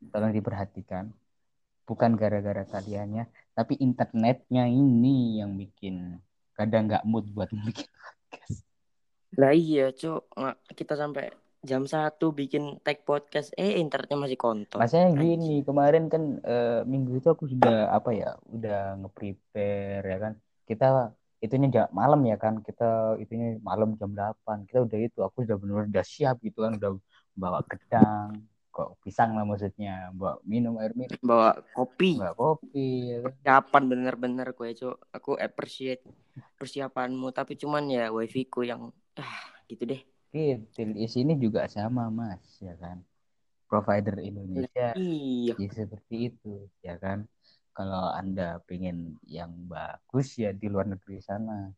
tolong 0.09 0.31
diperhatikan. 0.31 1.09
Bukan 1.81 2.15
gara-gara 2.15 2.63
kaliannya 2.63 3.25
tapi 3.51 3.75
internetnya 3.77 4.63
ini 4.65 5.43
yang 5.43 5.57
bikin 5.57 6.21
kadang 6.61 6.83
nggak 6.89 7.03
mood 7.03 7.25
buat 7.33 7.49
bikin 7.65 7.87
podcast 8.29 8.61
Lah 9.31 9.53
iya, 9.55 9.95
Cuk. 9.95 10.27
Nggak- 10.35 10.59
Kita 10.75 10.93
sampai 10.99 11.31
jam 11.61 11.85
satu 11.85 12.33
bikin 12.33 12.81
tag 12.81 13.05
podcast, 13.05 13.53
eh 13.55 13.77
internetnya 13.77 14.17
masih 14.17 14.35
kontol. 14.35 14.81
Masanya 14.81 15.13
gini, 15.15 15.61
kemarin 15.61 16.09
kan 16.09 16.41
eh, 16.41 16.81
minggu 16.83 17.21
itu 17.21 17.31
aku 17.31 17.45
sudah 17.47 17.93
apa 17.93 18.11
ya, 18.11 18.35
udah 18.49 18.97
nge-prepare 18.99 20.03
ya 20.03 20.17
kan. 20.19 20.33
Kita 20.65 20.87
itunya 21.39 21.67
jam 21.69 21.85
malam 21.93 22.21
ya 22.25 22.35
kan, 22.35 22.59
kita 22.59 23.15
itunya 23.21 23.55
malam 23.61 23.93
jam 23.95 24.11
8. 24.11 24.67
Kita 24.67 24.83
udah 24.83 24.99
itu, 24.99 25.19
aku 25.21 25.45
udah 25.45 25.57
benar 25.57 25.85
udah 25.87 26.05
siap 26.05 26.35
gitu 26.41 26.65
kan, 26.65 26.75
udah 26.75 26.91
bawa 27.31 27.61
gedang, 27.63 28.41
kok 28.71 28.97
pisang 29.03 29.35
lah 29.35 29.43
maksudnya, 29.43 30.09
bawa 30.15 30.39
minum 30.47 30.79
air 30.79 30.95
minum, 30.95 31.19
Bawa 31.19 31.59
kopi. 31.75 32.15
bawa 32.17 32.33
kopi 32.33 33.11
ya 33.11 33.17
kan. 33.19 33.31
Persiapan 33.35 33.83
bener-bener 33.91 34.47
gue, 34.55 34.69
Cuk. 34.79 34.97
Aku 35.11 35.31
appreciate 35.35 36.01
persiapanmu, 36.55 37.35
tapi 37.35 37.59
cuman 37.59 37.85
ya 37.91 38.09
wifi 38.09 38.47
ku 38.47 38.63
yang 38.63 38.89
ah 39.19 39.43
gitu 39.67 39.83
deh. 39.85 40.01
Gitu, 40.31 40.81
di 40.95 41.07
sini 41.11 41.35
juga 41.35 41.67
sama 41.67 42.07
Mas 42.07 42.63
ya 42.63 42.73
kan. 42.79 43.03
Provider 43.67 44.19
Indonesia 44.19 44.91
Iya. 44.99 45.55
ya 45.55 45.69
seperti 45.71 46.27
itu 46.27 46.67
ya 46.83 46.99
kan 46.99 47.23
kalau 47.71 48.11
anda 48.11 48.59
pengen 48.67 49.15
yang 49.23 49.47
bagus 49.63 50.35
ya 50.35 50.51
di 50.51 50.67
luar 50.67 50.91
negeri 50.91 51.23
sana 51.23 51.71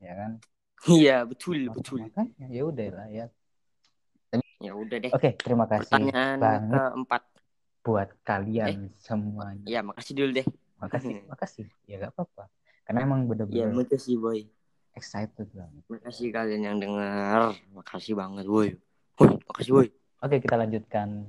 ya 0.00 0.12
kan 0.16 0.40
Iya, 0.88 1.28
betul, 1.28 1.68
betul. 1.68 2.08
makanya 2.08 2.48
ya 2.48 2.62
udah 2.64 2.88
lah 2.96 3.08
ya 3.12 3.24
Ya 4.64 4.72
udah 4.72 4.96
deh. 4.96 5.12
oke 5.12 5.30
terima 5.44 5.68
kasih 5.68 5.84
Pertanyaan 5.84 6.38
banget 6.40 6.80
keempat. 6.80 7.22
buat 7.84 8.08
kalian 8.24 8.88
semuanya 8.96 9.68
Ya, 9.68 9.80
makasih 9.84 10.12
dulu 10.16 10.30
deh. 10.40 10.46
makasih 10.80 11.12
makasih 11.30 11.66
ya 11.84 12.00
gak 12.00 12.16
apa-apa 12.16 12.48
karena 12.88 13.04
emang 13.04 13.20
Ya, 13.28 13.28
bener-bener 13.68 13.84
makasih, 13.84 14.16
boy. 14.16 14.40
excited 14.96 15.48
banget 15.52 15.84
Makasih 15.92 16.28
kalian 16.32 16.62
yang 16.64 16.76
dengar. 16.80 17.52
Makasih 17.76 18.16
banget, 18.16 18.44
boy. 18.48 18.72
Makasih, 19.20 19.72
boy. 19.76 19.88
oke 20.24 20.36
kita 20.40 20.56
lanjutkan 20.56 21.28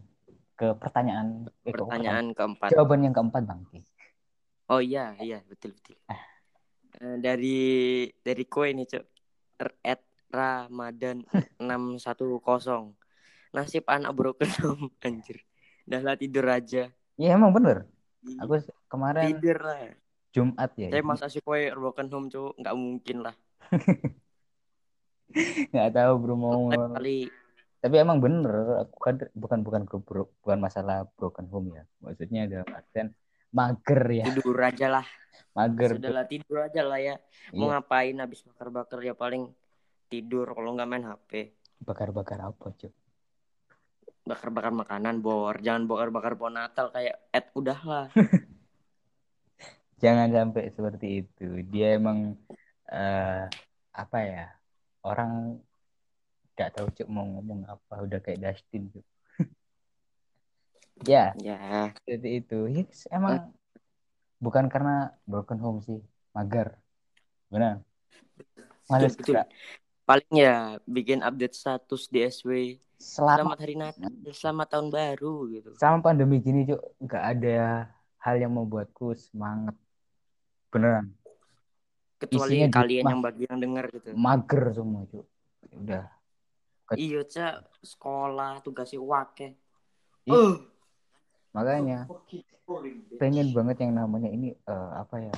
ke 0.56 0.72
pertanyaan 0.80 1.52
eh, 1.68 1.76
ke 1.76 1.84
Pertanyaan 1.84 2.32
keempat. 2.32 2.72
pertanyaan. 2.72 2.72
jawaban 2.72 3.00
yang 3.04 3.14
keempat 3.16 3.42
bang. 3.44 3.62
Oh 4.72 4.80
iya, 4.80 5.14
iya, 5.20 5.44
betul, 5.52 5.76
betul. 5.76 6.00
Eh, 6.96 7.18
dari 7.20 7.60
dari 8.24 8.44
kue 8.48 8.72
nih, 8.72 8.88
Cuk. 8.88 9.04
R- 9.60 9.78
At 9.84 10.02
Ramadan 10.32 11.28
610. 11.60 12.96
Nasib 13.56 13.88
anak 13.88 14.12
broken 14.12 14.52
home, 14.60 14.86
anjir. 15.08 15.40
Dah 15.84 16.02
lah 16.02 16.16
tidur 16.16 16.44
aja. 16.46 16.92
ya 17.16 17.30
emang 17.32 17.50
bener 17.50 17.88
aku 18.36 18.60
s- 18.60 18.68
kemarin 18.86 19.32
tidur 19.32 19.56
lah. 19.58 19.96
Jumat 20.30 20.76
ya 20.76 20.92
Saya 20.92 21.02
masa 21.02 21.26
sih 21.26 21.40
kue 21.40 21.72
broken 21.72 22.12
home, 22.12 22.28
Cuk. 22.28 22.60
Nggak 22.60 22.76
mungkin 22.76 23.18
lah. 23.24 23.36
nggak 25.72 25.92
tahu 25.92 26.14
bro 26.16 26.36
mau 26.36 26.62
Kali 26.70 27.28
tapi 27.82 28.02
emang 28.02 28.18
bener 28.18 28.82
aku 28.82 28.98
kan 28.98 29.16
bukan 29.34 29.60
bukan 29.62 29.82
ke 29.86 29.98
bro- 30.00 30.32
bukan 30.42 30.58
masalah 30.58 31.06
broken 31.14 31.46
home 31.50 31.76
ya 31.76 31.84
maksudnya 32.02 32.50
dalam 32.50 32.66
artian 32.72 33.14
mager 33.54 34.02
ya 34.10 34.26
tidur 34.26 34.58
aja 34.58 34.88
lah. 34.90 35.06
mager 35.54 35.92
Sudahlah 35.96 36.26
tidur 36.26 36.66
aja 36.66 36.82
lah 36.82 36.98
ya. 36.98 37.16
Mau 37.54 37.70
Iya. 37.70 37.78
ngapain 37.78 38.16
habis 38.18 38.42
bakar-bakar 38.42 39.00
ya 39.00 39.14
paling 39.14 39.54
tidur 40.08 40.50
kalau 40.50 40.74
nggak 40.74 40.88
main 40.88 41.06
HP. 41.06 41.54
bakar-bakar 41.78 42.40
apa 42.42 42.74
cuy 42.74 42.90
Bakar-bakar 44.26 44.74
makanan 44.74 45.22
bor, 45.22 45.54
jangan 45.62 45.86
bakar-bakar 45.86 46.34
pohon 46.34 46.58
Natal 46.58 46.90
kayak 46.90 47.22
Ed 47.30 47.46
udahlah. 47.54 48.10
jangan 50.04 50.28
sampai 50.28 50.70
seperti 50.76 51.24
itu 51.24 51.64
dia 51.72 51.96
emang 51.96 52.36
eh, 52.92 53.48
apa 53.96 54.18
ya 54.22 54.46
orang 55.08 55.56
nggak 56.56 56.72
tahu 56.76 56.88
cuk 56.92 57.08
mau 57.08 57.24
ngomong 57.26 57.64
apa 57.68 58.04
udah 58.04 58.20
kayak 58.20 58.44
Dustin 58.44 58.92
cuk 58.92 59.06
ya 61.12 61.32
Ya, 61.40 61.90
seperti 61.96 62.30
itu 62.44 62.68
Yes, 62.70 63.08
emang 63.08 63.56
bukan 64.38 64.68
karena 64.68 65.16
broken 65.24 65.60
home 65.64 65.80
sih 65.82 66.00
mager 66.36 66.76
benar 67.48 67.82
males 68.92 69.18
betul. 69.18 69.42
gerak. 69.42 69.48
Paling 70.06 70.32
ya 70.38 70.78
bikin 70.86 71.26
update 71.26 71.58
status 71.58 72.06
di 72.14 72.22
SW. 72.30 72.78
Selama 72.96 73.54
Selamat 73.56 73.60
hari 73.62 73.76
Natal, 73.76 74.12
selamat 74.32 74.68
tahun 74.72 74.88
baru 74.90 75.34
gitu. 75.52 75.70
sama 75.78 76.00
pandemi 76.00 76.40
gini 76.40 76.64
cuk 76.68 76.82
nggak 77.04 77.24
ada 77.38 77.58
hal 78.24 78.36
yang 78.40 78.54
membuatku 78.56 79.14
semangat 79.16 79.76
beneran 80.72 81.12
Kecuali 82.16 82.64
Isinya 82.64 82.70
kalian 82.72 83.06
yang 83.12 83.22
bagi 83.22 83.44
yang 83.44 83.60
denger 83.60 83.86
gitu. 83.92 84.10
mager 84.16 84.64
semua 84.72 85.04
cuk 85.08 85.26
udah 85.84 86.06
Iya, 86.94 87.26
Cak, 87.26 87.82
sekolah 87.82 88.62
tugasnya 88.62 89.02
wake. 89.02 89.58
Uh. 90.30 90.62
makanya 91.50 92.06
pengen 93.18 93.50
banget 93.56 93.82
yang 93.82 93.94
namanya 93.98 94.30
ini 94.30 94.54
eh, 94.54 94.90
apa 94.98 95.18
ya 95.22 95.36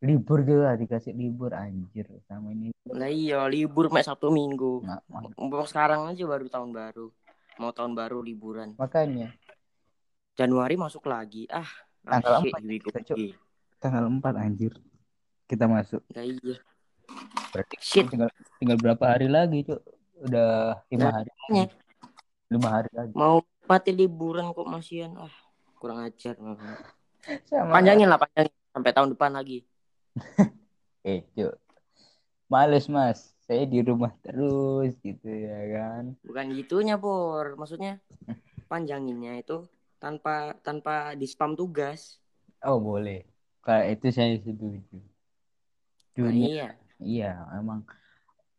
libur 0.00 0.40
gitu 0.42 0.64
lah 0.64 0.74
dikasih 0.74 1.12
libur 1.12 1.52
anjir 1.52 2.08
sama 2.24 2.50
ini 2.50 2.72
Nah 2.90 3.06
iya, 3.06 3.44
libur 3.46 3.92
mek 3.92 4.02
Sabtu 4.02 4.32
Minggu. 4.32 4.82
Mau 5.36 5.62
sekarang 5.68 6.08
aja 6.08 6.24
baru 6.24 6.48
tahun 6.48 6.72
baru. 6.72 7.12
Mau 7.60 7.70
tahun 7.70 7.92
baru 7.92 8.24
liburan. 8.24 8.72
makanya 8.74 9.30
Januari 10.34 10.80
masuk 10.80 11.04
lagi. 11.04 11.44
Ah, 11.52 11.68
Tanggal 12.00 12.40
empat 12.40 12.64
kita, 12.64 13.00
tanggal 13.76 14.08
4 14.08 14.40
anjir 14.40 14.72
kita 15.44 15.68
masuk 15.68 16.00
Nah 16.16 16.24
iya. 16.24 16.56
berarti 17.52 17.76
Shit. 17.76 18.08
tinggal 18.08 18.32
tinggal 18.56 18.78
berapa 18.80 19.04
hari 19.04 19.28
lagi 19.28 19.68
cuk 19.68 19.80
udah 20.24 20.80
lima 20.88 21.00
Nah, 21.04 21.12
hari 21.20 21.28
makanya. 21.28 21.64
lima 22.48 22.68
hari 22.72 22.90
lagi 22.96 23.12
Mau 23.12 23.44
mati 23.68 23.90
liburan 23.92 24.48
kok 24.50 24.64
masian. 24.64 25.12
Ah, 25.20 25.32
kurang 25.76 26.00
ajar. 26.00 26.40
sama 27.52 27.68
Panjangin 27.76 28.08
lah, 28.08 28.16
panjangin 28.16 28.54
sampai 28.72 28.90
tahun 28.96 29.08
depan 29.12 29.30
lagi. 29.36 29.60
Eh, 31.00 31.24
cuk. 31.32 31.56
Males, 32.52 32.84
Mas. 32.92 33.32
Saya 33.48 33.64
di 33.64 33.80
rumah 33.80 34.12
terus 34.20 34.92
gitu 35.00 35.26
ya 35.26 35.58
kan. 35.72 36.12
Bukan 36.20 36.46
gitunya, 36.52 37.00
Bor. 37.00 37.56
Maksudnya 37.56 37.98
panjanginnya 38.68 39.40
itu 39.40 39.64
tanpa 39.96 40.54
tanpa 40.60 41.16
di 41.16 41.24
spam 41.24 41.56
tugas. 41.56 42.20
Oh, 42.60 42.76
boleh. 42.76 43.24
Kalau 43.64 43.84
itu 43.88 44.06
saya 44.12 44.36
setuju. 44.36 44.76
Nah, 46.20 46.28
Dunia, 46.28 46.48
iya. 46.48 46.68
iya, 47.00 47.32
emang 47.56 47.80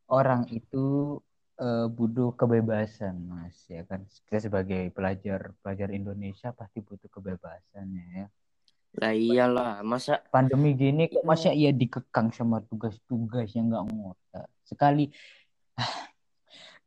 orang 0.09 0.49
itu 0.49 1.17
eh, 1.61 1.87
butuh 1.87 2.33
kebebasan, 2.33 3.21
Mas, 3.27 3.57
ya 3.69 3.85
kan. 3.85 4.01
Kita 4.25 4.49
sebagai 4.49 4.89
pelajar 4.95 5.53
pelajar 5.61 5.89
Indonesia 5.93 6.49
pasti 6.57 6.81
butuh 6.81 7.09
kebebasan 7.11 7.85
ya. 8.17 8.25
Lah 8.99 9.15
iyalah, 9.15 9.79
masa 9.87 10.19
Pandemi 10.27 10.75
gini 10.75 11.07
kok 11.07 11.23
masa 11.23 11.55
iya 11.55 11.71
dikekang 11.71 12.35
sama 12.35 12.59
tugas-tugas 12.67 13.47
yang 13.55 13.71
nggak 13.71 13.87
ngotak. 13.87 14.47
Sekali 14.67 15.07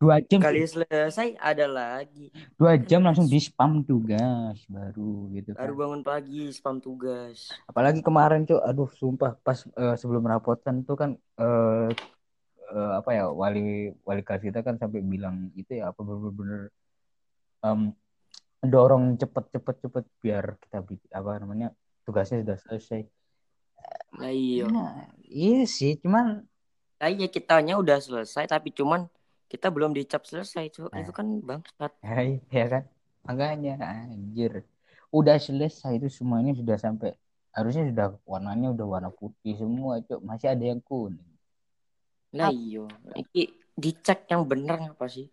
dua 0.01 0.21
jam 0.21 0.43
kali 0.43 0.69
selesai 0.69 1.39
ada 1.41 1.65
lagi. 1.65 2.29
dua 2.61 2.77
jam 2.77 3.01
langsung 3.01 3.25
di 3.25 3.41
spam 3.41 3.81
tugas 3.81 4.61
baru 4.69 5.33
gitu 5.33 5.57
kan. 5.57 5.65
Baru 5.65 5.75
bangun 5.81 6.03
pagi 6.05 6.53
spam 6.53 6.77
tugas. 6.77 7.49
Apalagi 7.65 8.05
kemarin 8.05 8.45
tuh, 8.45 8.61
aduh 8.61 8.91
sumpah 8.93 9.41
pas 9.41 9.65
eh, 9.65 9.97
sebelum 9.97 10.29
rapotan 10.29 10.85
tuh 10.85 11.01
kan 11.01 11.11
eh, 11.41 11.89
eh, 12.69 12.93
apa 13.01 13.11
ya 13.17 13.33
wali 13.33 13.97
wali 14.05 14.21
kelas 14.21 14.45
kita 14.45 14.61
kan 14.61 14.77
sampai 14.77 15.01
bilang 15.01 15.49
itu 15.57 15.81
ya 15.81 15.89
apa 15.89 16.05
bener-bener 16.05 16.69
em, 17.65 17.97
dorong 18.61 19.17
cepet 19.17 19.45
cepet 19.57 19.77
cepet 19.89 20.05
biar 20.21 20.45
kita 20.61 20.85
apa 21.17 21.31
namanya 21.41 21.73
tugasnya 22.05 22.45
sudah 22.45 22.57
selesai. 22.61 23.01
Lah 24.21 24.31
iya. 24.31 24.65
Nah, 24.71 25.11
iya 25.27 25.65
sih, 25.67 25.99
cuman 25.99 26.45
Lah 27.03 27.11
iya 27.11 27.27
kitanya 27.29 27.77
udah 27.77 27.99
selesai 28.01 28.47
tapi 28.49 28.71
cuman 28.71 29.11
kita 29.51 29.69
belum 29.69 29.93
dicap 29.93 30.25
selesai, 30.25 30.71
Cuk. 30.73 30.93
Nah. 30.95 31.03
Itu 31.03 31.11
kan 31.11 31.27
bangsat. 31.43 31.93
ya, 32.55 32.65
kan 32.71 32.85
makanya 33.25 33.81
anjir 33.81 34.69
udah 35.09 35.41
selesai 35.41 35.97
itu 35.97 36.13
semuanya 36.13 36.53
sudah 36.53 36.77
sampai 36.77 37.17
harusnya 37.57 37.89
sudah 37.89 38.07
warnanya 38.29 38.75
udah 38.77 38.87
warna 38.87 39.11
putih 39.15 39.57
semua 39.57 40.03
cok 40.05 40.21
masih 40.21 40.53
ada 40.53 40.65
yang 40.75 40.83
kuning 40.85 41.25
Lah 42.35 42.51
iya. 42.51 42.85
Iki 43.15 43.43
dicek 43.79 44.27
yang 44.29 44.43
bener 44.45 44.91
apa 44.91 45.07
sih? 45.07 45.31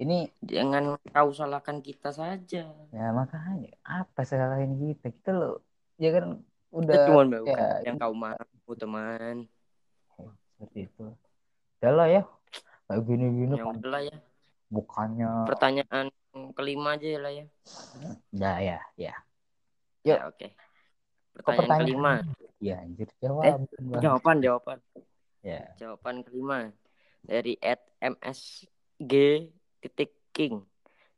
ini 0.00 0.26
Jangan 0.42 0.96
kau 1.12 1.30
salahkan 1.30 1.78
kita 1.84 2.10
saja. 2.10 2.66
ya 2.90 3.06
makanya 3.14 3.70
apa 3.86 4.20
salahin 4.26 4.74
kita 4.74 5.12
kita 5.12 5.30
lo 5.36 5.62
ya 6.00 6.10
kan 6.16 6.40
udah 6.72 6.94
cuma 7.04 7.22
ya 7.44 7.84
yang 7.84 7.96
kau 8.00 8.14
mau, 8.14 8.32
teman. 8.72 9.44
seperti 10.56 10.88
itu 10.88 11.12
udah 11.80 11.92
lah 11.92 12.08
ya 12.08 12.22
kayak 12.86 13.02
gini-gini 13.04 13.54
Yang 13.54 13.68
udahlah 13.80 14.02
ya. 14.02 14.16
bukannya 14.68 15.30
Pertanyaan 15.46 16.06
kelima 16.54 16.94
aja 16.94 17.08
lah 17.18 17.32
ya. 17.32 17.46
ya 18.32 18.52
ya 18.58 18.78
ya 18.96 19.14
Yuk. 20.00 20.16
Ya, 20.16 20.24
oke. 20.24 20.48
Kok 20.48 20.56
Pertanyaan 21.36 21.60
pertanyaan? 21.60 21.84
kelima. 21.84 22.12
ya 22.60 22.76
anjir 22.80 23.08
jawab 23.20 23.44
Jawaban, 24.00 24.36
jawaban. 24.40 24.78
ya 25.40 25.60
Jawaban 25.76 26.16
kelima 26.24 26.58
dari 27.20 27.56
at 27.60 27.80
MSG 28.00 29.12
titik 29.80 30.12
King 30.30 30.64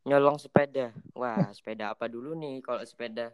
nyolong 0.03 0.35
sepeda. 0.35 0.91
Wah, 1.15 1.51
sepeda 1.53 1.95
apa 1.95 2.11
dulu 2.11 2.35
nih 2.35 2.59
kalau 2.59 2.83
sepeda? 2.83 3.31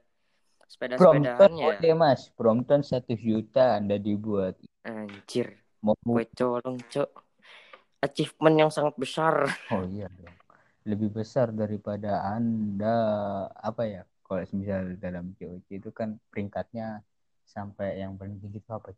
Sepeda 0.68 1.00
Brompton 1.00 1.32
sepedaan 1.32 1.52
ya. 1.56 1.66
oke 1.72 1.88
mas 1.96 2.20
Brompton 2.36 2.84
satu 2.84 3.16
juta 3.16 3.80
anda 3.80 3.96
dibuat 3.96 4.60
Anjir, 4.88 5.52
mau 5.84 5.92
gue 6.00 6.24
colong, 6.32 6.80
Cok. 6.80 7.10
Achievement 8.00 8.56
yang 8.56 8.70
sangat 8.72 8.94
besar. 8.96 9.44
Oh 9.68 9.84
iya. 9.84 10.08
Lebih 10.88 11.12
besar 11.12 11.52
daripada 11.52 12.24
Anda 12.24 12.96
apa 13.52 13.84
ya? 13.84 14.02
Kalau 14.24 14.44
misal 14.56 14.96
dalam 14.96 15.36
COC 15.36 15.68
itu 15.80 15.90
kan 15.92 16.16
peringkatnya 16.32 17.04
sampai 17.44 18.00
yang 18.00 18.16
paling 18.16 18.40
tinggi 18.40 18.60
itu 18.60 18.70
apa? 18.72 18.92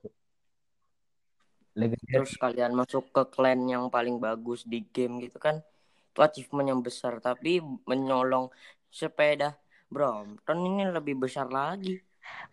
Legendary. 1.74 2.22
Terus 2.22 2.34
kalian 2.38 2.74
masuk 2.74 3.10
ke 3.14 3.22
clan 3.30 3.66
yang 3.66 3.90
paling 3.90 4.22
bagus 4.22 4.62
di 4.62 4.86
game 4.94 5.18
gitu 5.22 5.42
kan. 5.42 5.62
Itu 6.10 6.22
achievement 6.22 6.70
yang 6.70 6.82
besar, 6.82 7.18
tapi 7.22 7.62
menyolong 7.86 8.50
sepeda 8.90 9.54
Brompton 9.90 10.58
ini 10.62 10.86
lebih 10.86 11.18
besar 11.18 11.50
lagi. 11.50 11.98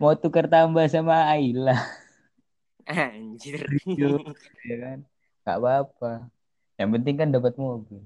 Mau 0.02 0.18
tukar 0.18 0.50
tambah 0.50 0.82
sama 0.90 1.30
Ayla, 1.30 1.78
Anjir. 2.90 3.62
ya 4.66 4.76
kan? 4.82 5.00
Gak 5.46 5.58
apa-apa. 5.62 6.34
Yang 6.76 6.90
penting 6.98 7.16
kan 7.16 7.30
dapat 7.30 7.54
mobil. 7.56 8.02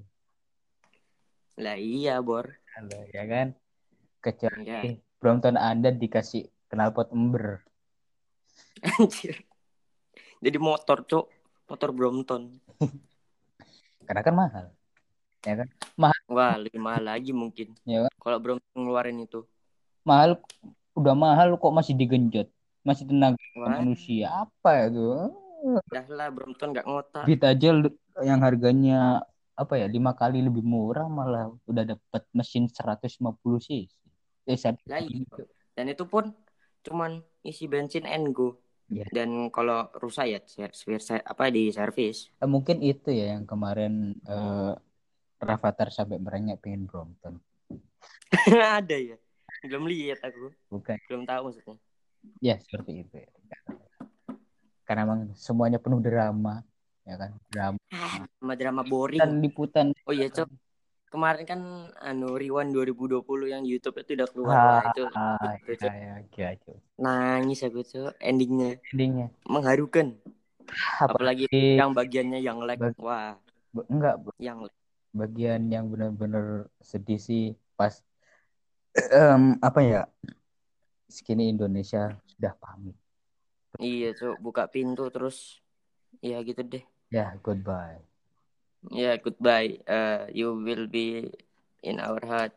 lah 1.56 1.78
iya, 1.78 2.20
Bor. 2.20 2.48
Halo, 2.76 3.00
ya 3.12 3.24
kan? 3.24 3.48
Kecuali 4.20 4.64
Ya. 4.68 4.82
Brompton 5.22 5.56
Anda 5.56 5.94
dikasih 5.94 6.50
knalpot 6.68 7.14
ember. 7.14 7.62
Anjir. 8.84 9.48
Jadi 10.42 10.58
motor, 10.58 11.06
Cok. 11.06 11.26
Motor 11.70 11.90
Brompton. 11.94 12.42
Karena 14.08 14.22
kan 14.26 14.36
mahal. 14.36 14.66
Ya 15.46 15.54
kan? 15.62 15.68
Wah, 16.28 16.56
lebih 16.58 16.82
mahal 16.82 17.06
lagi 17.06 17.32
mungkin. 17.32 17.78
Ya 17.86 18.10
kan? 18.10 18.11
Kalau 18.22 18.38
Brompton 18.38 18.78
ngeluarin 18.86 19.18
itu. 19.26 19.42
Mahal 20.06 20.38
udah 20.94 21.16
mahal 21.18 21.58
kok 21.58 21.74
masih 21.74 21.98
digenjot. 21.98 22.48
Masih 22.86 23.10
tenaga 23.10 23.38
Wah, 23.58 23.82
manusia 23.82 24.30
apa 24.30 24.90
itu? 24.90 25.34
dah 25.94 26.06
lah 26.10 26.30
Brompton 26.34 26.74
gak 26.74 26.86
ngotak. 26.90 27.26
Beat 27.26 27.42
aja 27.46 27.70
yang 28.22 28.42
harganya 28.42 29.22
apa 29.54 29.78
ya 29.78 29.86
lima 29.86 30.18
kali 30.18 30.42
lebih 30.42 30.66
murah 30.66 31.06
malah 31.06 31.54
udah 31.70 31.84
dapat 31.86 32.22
mesin 32.34 32.66
150 32.66 33.62
cc. 33.62 33.94
Eh, 34.50 34.58
satu 34.58 34.82
Lah 34.90 35.02
iya. 35.02 35.22
gitu. 35.22 35.46
Dan 35.78 35.86
itu 35.94 36.06
pun 36.10 36.34
cuman 36.82 37.22
isi 37.46 37.70
bensin 37.70 38.10
and 38.10 38.34
go. 38.34 38.58
Iya. 38.90 39.06
Dan 39.14 39.54
kalau 39.54 39.88
rusak 40.02 40.26
ya 40.34 40.40
ser- 40.50 41.26
apa 41.26 41.54
di 41.54 41.70
servis. 41.70 42.34
Eh, 42.42 42.50
mungkin 42.50 42.82
itu 42.82 43.14
ya 43.14 43.38
yang 43.38 43.46
kemarin 43.46 44.18
eh, 44.26 44.74
Rafathar 45.42 45.90
sampai 45.90 46.22
merengek 46.22 46.62
pengen 46.62 46.86
Brompton. 46.86 47.42
Ada 48.80 48.98
ya. 48.98 49.18
Belum 49.66 49.86
lihat 49.86 50.20
aku. 50.24 50.52
Bukan. 50.72 50.98
Belum 51.10 51.24
tahu 51.28 51.42
maksudnya. 51.52 51.78
Ya 52.42 52.56
seperti 52.62 53.06
itu 53.06 53.16
ya. 53.18 53.30
Karena 54.86 55.06
emang 55.08 55.22
semuanya 55.34 55.78
penuh 55.80 56.02
drama, 56.04 56.62
ya 57.08 57.16
kan? 57.16 57.32
Drama 57.48 57.78
Sama 58.42 58.54
drama 58.58 58.82
boring. 58.84 59.22
dan 59.22 59.40
liputan. 59.40 59.86
Oh 60.06 60.14
iya, 60.14 60.28
Cok. 60.28 60.50
Kemarin 61.12 61.44
kan 61.44 61.60
anu 62.00 62.40
Rewind 62.40 62.72
2020 62.72 63.20
yang 63.52 63.64
YouTube 63.68 64.00
itu 64.00 64.16
udah 64.16 64.28
keluar 64.32 64.56
Ah, 64.56 64.64
Wah, 64.64 64.84
itu. 64.88 65.04
ah, 65.12 65.52
itu, 65.60 65.72
ya, 65.84 66.16
ya, 66.24 66.50
Cuk. 66.56 66.78
Nangis 66.98 67.60
aku, 67.64 67.84
Cok. 67.84 68.16
Endingnya 68.20 68.80
Endingnya 68.92 69.28
mengharukan. 69.44 70.16
apa? 71.04 71.12
Apalagi 71.12 71.52
yang 71.52 71.92
bagiannya 71.92 72.40
yang 72.40 72.64
lag. 72.64 72.80
Bag- 72.80 72.96
Wah, 73.00 73.36
Ba- 73.76 73.88
Enggak, 73.92 74.16
yang 74.40 74.64
lag. 74.64 74.74
bagian 75.12 75.68
yang 75.68 75.92
benar-benar 75.92 76.72
sedih 76.80 77.20
sih 77.20 77.52
pas 77.82 77.98
em, 78.94 79.58
apa 79.58 79.80
ya 79.82 80.02
skinny 81.10 81.50
Indonesia 81.50 82.14
sudah 82.30 82.54
pamit 82.62 82.94
Iya, 83.80 84.12
Cok. 84.14 84.38
Buka 84.38 84.68
pintu 84.68 85.08
terus 85.10 85.64
ya 86.22 86.38
gitu 86.44 86.62
deh. 86.62 86.86
ya 87.10 87.34
goodbye 87.42 87.98
Ya, 88.90 89.14
goodbye. 89.18 89.78
Uh, 89.86 90.26
you 90.34 90.58
will 90.58 90.90
be 90.90 91.30
in 91.82 92.02
our 92.02 92.18
heart. 92.26 92.50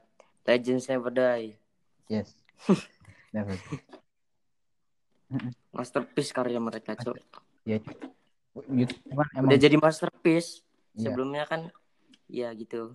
Legends 0.45 0.89
never 0.89 1.13
die. 1.13 1.57
yes 2.09 2.33
never 3.37 3.57
Masterpiece 5.77 6.33
karya 6.33 6.57
mereka, 6.59 6.97
Cok. 6.97 7.17
ya 7.65 7.77
emang 9.09 9.29
Udah 9.49 9.59
jadi 9.61 9.77
masterpiece. 9.77 10.65
Iya. 10.95 11.11
Sebelumnya 11.11 11.45
kan 11.45 11.69
ya 12.27 12.49
gitu. 12.57 12.91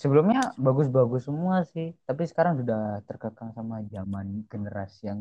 Sebelumnya 0.00 0.40
bagus-bagus 0.66 1.22
semua 1.28 1.56
sih 1.72 1.86
tapi 2.08 2.22
sekarang 2.30 2.54
sudah 2.60 2.80
terkekang 3.08 3.50
sama 3.56 3.76
zaman 3.94 4.26
generasi 4.52 5.00
yang 5.10 5.20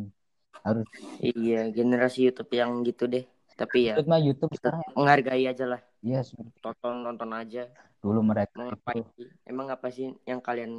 harus 0.66 0.86
Iya, 1.24 1.58
generasi 1.78 2.18
YouTube 2.28 2.52
yang 2.60 2.72
gitu 2.88 3.04
deh. 3.14 3.26
Tapi 3.60 3.78
ya 3.88 3.94
mah 4.12 4.20
YouTube 4.20 4.52
kita 4.52 4.68
sekarang 4.70 4.84
menghargai 4.98 5.44
aja 5.52 5.66
lah. 5.72 5.82
ya 6.04 6.20
seperti 6.28 6.60
Tonton 6.64 6.96
tonton 7.06 7.32
aja. 7.42 7.64
dulu 8.04 8.20
mereka 8.22 8.54
itu 8.62 8.70
ngapain 8.70 9.04
sih? 9.18 9.28
Emang 9.52 9.68
apa 9.76 9.88
sih 9.96 10.08
yang 10.30 10.42
kalian 10.48 10.72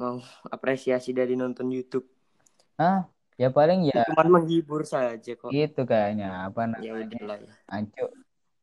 mau 0.00 0.14
apresiasi 0.54 1.10
dari 1.12 1.34
nonton 1.36 1.68
YouTube? 1.76 2.06
ah 2.78 2.98
ya 3.40 3.48
paling 3.50 3.80
ya 3.90 4.02
Cuman 4.10 4.28
menghibur 4.30 4.82
saja 4.86 5.32
kok. 5.34 5.50
itu 5.50 5.80
kayaknya 5.90 6.26
apa 6.50 6.60
Ya 6.82 6.92
udahlah 6.94 7.38
ya. 7.42 7.52
Anco 7.70 8.04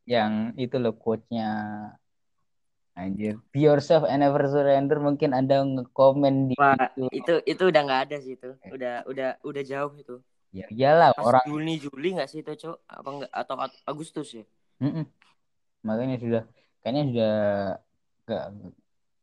yang 0.08 0.34
itu 0.58 0.76
loh 0.84 0.94
quote-nya 0.98 1.48
anjir 3.00 3.34
be 3.52 3.60
yourself 3.68 4.04
and 4.12 4.20
never 4.24 4.44
surrender 4.54 4.98
mungkin 5.08 5.32
anda 5.40 5.56
ngekomen 5.64 6.36
di 6.50 6.54
Wah, 6.60 6.76
itu 7.00 7.08
itu 7.20 7.32
itu 7.52 7.64
udah 7.72 7.82
nggak 7.88 8.02
ada 8.06 8.16
sih 8.24 8.34
itu. 8.38 8.48
Udah 8.76 8.94
udah 9.12 9.28
udah 9.50 9.64
jauh 9.72 9.94
itu. 10.02 10.14
Ya 10.52 10.68
iyalah 10.68 11.16
Pas 11.16 11.24
orang. 11.28 11.44
Juni 11.48 11.74
Juli 11.84 12.08
nggak 12.16 12.30
sih 12.32 12.40
itu 12.44 12.52
cok? 12.64 12.76
Apa 12.88 13.10
enggak 13.14 13.32
atau 13.32 13.56
Ag- 13.66 13.82
Agustus 13.92 14.28
ya? 14.38 14.44
Mm-mm. 14.84 15.06
Makanya 15.88 16.16
sudah 16.24 16.42
kayaknya 16.82 17.04
sudah 17.10 17.32
gak 18.30 18.44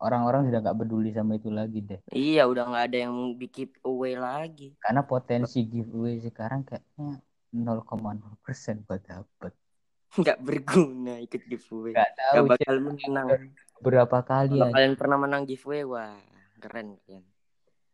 orang-orang 0.04 0.42
sudah 0.48 0.58
nggak 0.64 0.78
peduli 0.80 1.10
sama 1.18 1.32
itu 1.40 1.50
lagi 1.58 1.78
deh. 1.88 2.00
Iya 2.14 2.40
udah 2.50 2.62
nggak 2.68 2.84
ada 2.86 2.96
yang 3.04 3.14
bikin 3.40 3.68
away 3.88 4.12
lagi. 4.26 4.64
Karena 4.82 5.02
potensi 5.12 5.58
giveaway 5.72 6.16
sekarang 6.26 6.60
kayaknya 6.68 7.08
0,0 7.64 8.34
persen 8.44 8.76
buat 8.86 9.02
dapet. 9.10 9.52
Nggak 10.14 10.38
berguna 10.40 11.14
ikut 11.18 11.42
giveaway. 11.44 11.92
Gak 11.92 12.00
Nggak 12.00 12.12
tahu 12.16 12.44
bakal 12.48 12.74
Cek. 12.74 12.82
menang. 12.82 13.28
berapa 13.78 14.18
kali 14.20 14.58
Kalau 14.58 14.74
kalian 14.74 14.94
pernah 14.94 15.16
menang 15.16 15.42
giveaway 15.44 15.82
wah 15.82 16.18
keren 16.58 16.98
kalian. 16.98 17.24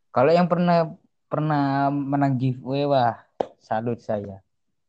Kalau 0.09 0.31
yang 0.31 0.47
pernah 0.47 0.95
pernah 1.27 1.65
menang 1.91 2.39
giveaway 2.39 2.87
wah 2.87 3.19
salut 3.59 3.99
saya. 3.99 4.41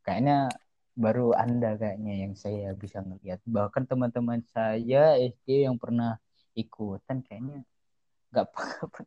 Kayaknya 0.01 0.53
baru 0.93 1.35
Anda 1.35 1.75
kayaknya 1.75 2.13
yang 2.23 2.33
saya 2.33 2.71
bisa 2.71 3.01
ngelihat. 3.01 3.43
Bahkan 3.43 3.83
teman-teman 3.85 4.39
saya 4.45 5.17
SD 5.17 5.67
yang 5.67 5.75
pernah 5.75 6.15
ikutan 6.53 7.19
kayaknya 7.19 7.65
nggak 8.31 8.45
apa-apa. 8.53 9.03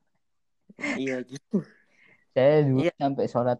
Iya 0.92 1.24
gitu. 1.24 1.64
Saya 2.36 2.66
dulu 2.66 2.84
Iya. 2.84 2.92
sampai 2.94 3.24
sholat. 3.26 3.58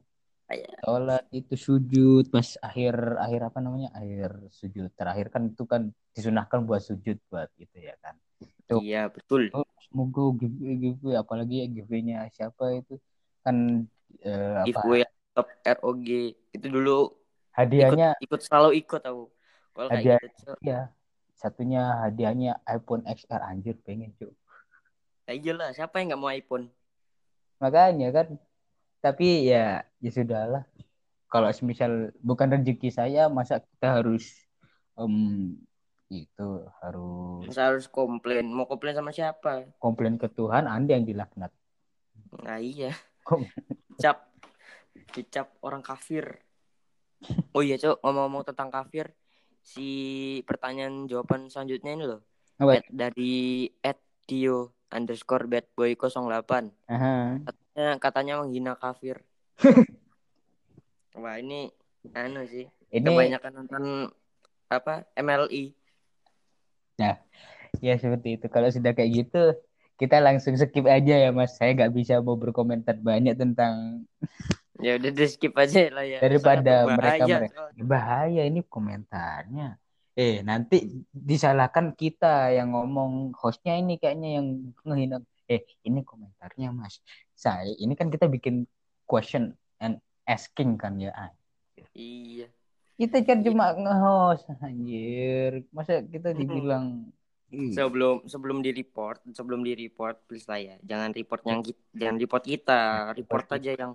Sholat 0.84 1.24
itu 1.34 1.54
sujud 1.58 2.24
pas 2.32 2.48
akhir 2.64 2.94
akhir 3.20 3.40
apa 3.52 3.58
namanya 3.60 3.88
akhir 3.92 4.48
sujud 4.48 4.88
terakhir 4.96 5.28
kan 5.28 5.42
itu 5.52 5.62
kan 5.68 5.82
disunahkan 6.16 6.64
buat 6.64 6.80
sujud 6.80 7.20
buat 7.28 7.48
gitu 7.60 7.76
ya 7.76 7.94
kan. 8.00 8.14
Tuh. 8.68 8.80
Iya 8.80 9.08
betul. 9.12 9.52
Oh, 9.52 9.64
semoga 9.84 10.32
giveaway 10.40 10.76
giveaway 10.80 11.16
apalagi 11.20 11.54
ya 11.64 11.66
giveaway-nya 11.68 12.16
siapa 12.32 12.64
itu 12.80 12.96
kan 13.44 13.84
eh, 14.24 14.56
apa 14.64 14.68
Giveaway 14.68 15.02
top 15.36 15.48
ROG 15.64 16.08
itu 16.56 16.66
dulu 16.66 17.12
ikut 17.12 17.56
hadiahnya 17.58 18.08
ikut 18.24 18.40
selalu 18.44 18.70
ikut 18.80 19.02
aku. 19.04 19.24
Kalau 19.76 19.88
kayak 19.88 20.02
Hadiah- 20.02 20.22
gitu 20.24 20.52
ya 20.64 20.80
satunya 21.38 21.82
hadiahnya 22.02 22.52
iPhone 22.66 23.06
XR 23.06 23.42
anjir 23.46 23.78
pengen 23.86 24.10
cuy 24.18 24.32
Ya 25.28 25.36
iyalah 25.36 25.76
siapa 25.76 26.00
yang 26.00 26.16
nggak 26.16 26.20
mau 26.24 26.32
iPhone? 26.32 26.72
makanya 27.58 28.08
kan 28.14 28.26
tapi 28.98 29.46
ya 29.46 29.82
ya 29.98 30.10
sudahlah 30.10 30.62
kalau 31.28 31.48
semisal 31.52 32.10
bukan 32.18 32.50
rezeki 32.50 32.88
saya 32.88 33.28
masa 33.28 33.60
kita 33.60 34.00
harus 34.00 34.32
em, 34.96 35.54
itu 36.08 36.48
harus 36.80 37.44
Masa 37.44 37.68
harus 37.68 37.84
komplain? 37.86 38.48
Mau 38.48 38.64
komplain 38.64 38.96
sama 38.96 39.12
siapa? 39.12 39.68
komplain 39.76 40.16
ke 40.16 40.26
Tuhan 40.26 40.64
Anda 40.64 40.96
yang 40.96 41.04
dilaknat 41.04 41.52
Nah 42.44 42.60
iya. 42.60 42.92
Kom- 43.24 43.48
Dicap. 45.08 45.56
Orang 45.64 45.80
kafir. 45.80 46.44
Oh 47.56 47.64
iya 47.64 47.80
cok 47.80 48.04
ngomong-ngomong 48.04 48.44
tentang 48.44 48.68
kafir. 48.68 49.16
Si 49.64 49.88
pertanyaan 50.44 51.08
jawaban 51.08 51.48
selanjutnya 51.48 51.92
ini 51.96 52.04
loh. 52.04 52.20
Apa? 52.60 52.84
At- 52.84 52.90
dari 52.92 53.64
at 53.80 53.96
Dio 54.28 54.76
underscore 54.92 55.48
bad 55.48 55.64
boy 55.72 55.96
08 55.96 56.68
Aha. 56.88 57.40
Katanya, 57.78 57.94
katanya 58.02 58.34
menghina 58.42 58.72
kafir. 58.74 59.22
Wah 61.22 61.38
ini 61.38 61.70
anu 62.14 62.42
sih 62.46 62.66
ini 62.90 63.06
kebanyakan 63.06 63.52
nonton 63.54 63.84
apa 64.66 65.06
MLI. 65.14 65.74
ya 67.78 67.94
seperti 67.94 68.42
itu. 68.42 68.46
Kalau 68.50 68.66
sudah 68.74 68.90
kayak 68.90 69.10
gitu 69.14 69.54
kita 69.94 70.18
langsung 70.18 70.58
skip 70.58 70.90
aja 70.90 71.14
ya 71.14 71.30
mas. 71.30 71.54
Saya 71.54 71.78
nggak 71.78 71.94
bisa 71.94 72.18
mau 72.18 72.34
berkomentar 72.34 72.98
banyak 72.98 73.38
tentang 73.38 74.02
Ya 74.82 74.94
udah 74.94 75.10
di 75.10 75.26
skip 75.26 75.54
aja 75.58 75.90
lah 75.90 76.06
ya. 76.06 76.18
Daripada 76.22 76.86
Soalnya 76.86 76.98
mereka- 76.98 77.26
mereka- 77.26 77.82
bahaya 77.82 78.42
ini 78.46 78.62
komentarnya. 78.62 79.78
Eh 80.18 80.42
nanti 80.42 81.02
disalahkan 81.10 81.94
kita 81.94 82.50
yang 82.54 82.74
ngomong. 82.74 83.34
Hostnya 83.38 83.74
ini 83.78 83.98
kayaknya 83.98 84.38
yang 84.42 84.46
ngehina 84.82 85.18
eh 85.50 85.62
ini 85.82 86.02
komentarnya 86.06 86.70
mas 86.70 87.02
saya 87.38 87.70
ini 87.78 87.94
kan 87.94 88.10
kita 88.10 88.26
bikin 88.26 88.66
question 89.06 89.54
and 89.78 90.02
asking 90.26 90.74
kan 90.74 90.98
ya 90.98 91.14
Iya. 91.94 92.50
kita 92.98 93.22
kan 93.22 93.46
cuma 93.46 93.70
nge-host 93.72 94.50
anjir 94.58 95.62
masa 95.70 96.02
kita 96.02 96.34
dibilang 96.34 97.14
Sebelum 97.48 98.28
sebelum 98.28 98.60
di 98.60 98.76
report, 98.76 99.24
sebelum 99.32 99.64
di 99.64 99.72
report 99.72 100.20
please 100.28 100.44
lah 100.44 100.60
ya. 100.60 100.76
Jangan 100.84 101.16
report 101.16 101.40
yang 101.48 101.64
ki- 101.64 101.80
jangan 101.96 102.20
report 102.20 102.44
kita, 102.44 102.80
report 103.16 103.48
aja 103.48 103.72
yang 103.72 103.92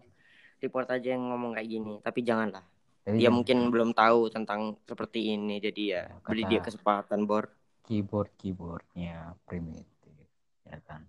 report 0.58 0.90
aja 0.90 1.08
yang 1.14 1.30
ngomong 1.30 1.54
kayak 1.54 1.70
gini. 1.70 1.94
Tapi 2.02 2.26
janganlah. 2.26 2.66
tapi 3.06 3.22
Dia 3.22 3.30
jangan 3.30 3.36
mungkin 3.38 3.58
belum 3.70 3.90
tahu 3.94 4.34
tentang 4.34 4.74
seperti 4.90 5.38
ini 5.38 5.62
jadi 5.62 5.84
ya 5.86 6.02
Kata- 6.10 6.34
beri 6.34 6.44
dia 6.50 6.66
kesempatan, 6.66 7.30
Bor. 7.30 7.46
keyboard 7.86 8.34
keyboardnya 8.42 9.38
primitif 9.46 10.26
ya 10.66 10.82
kan 10.90 11.06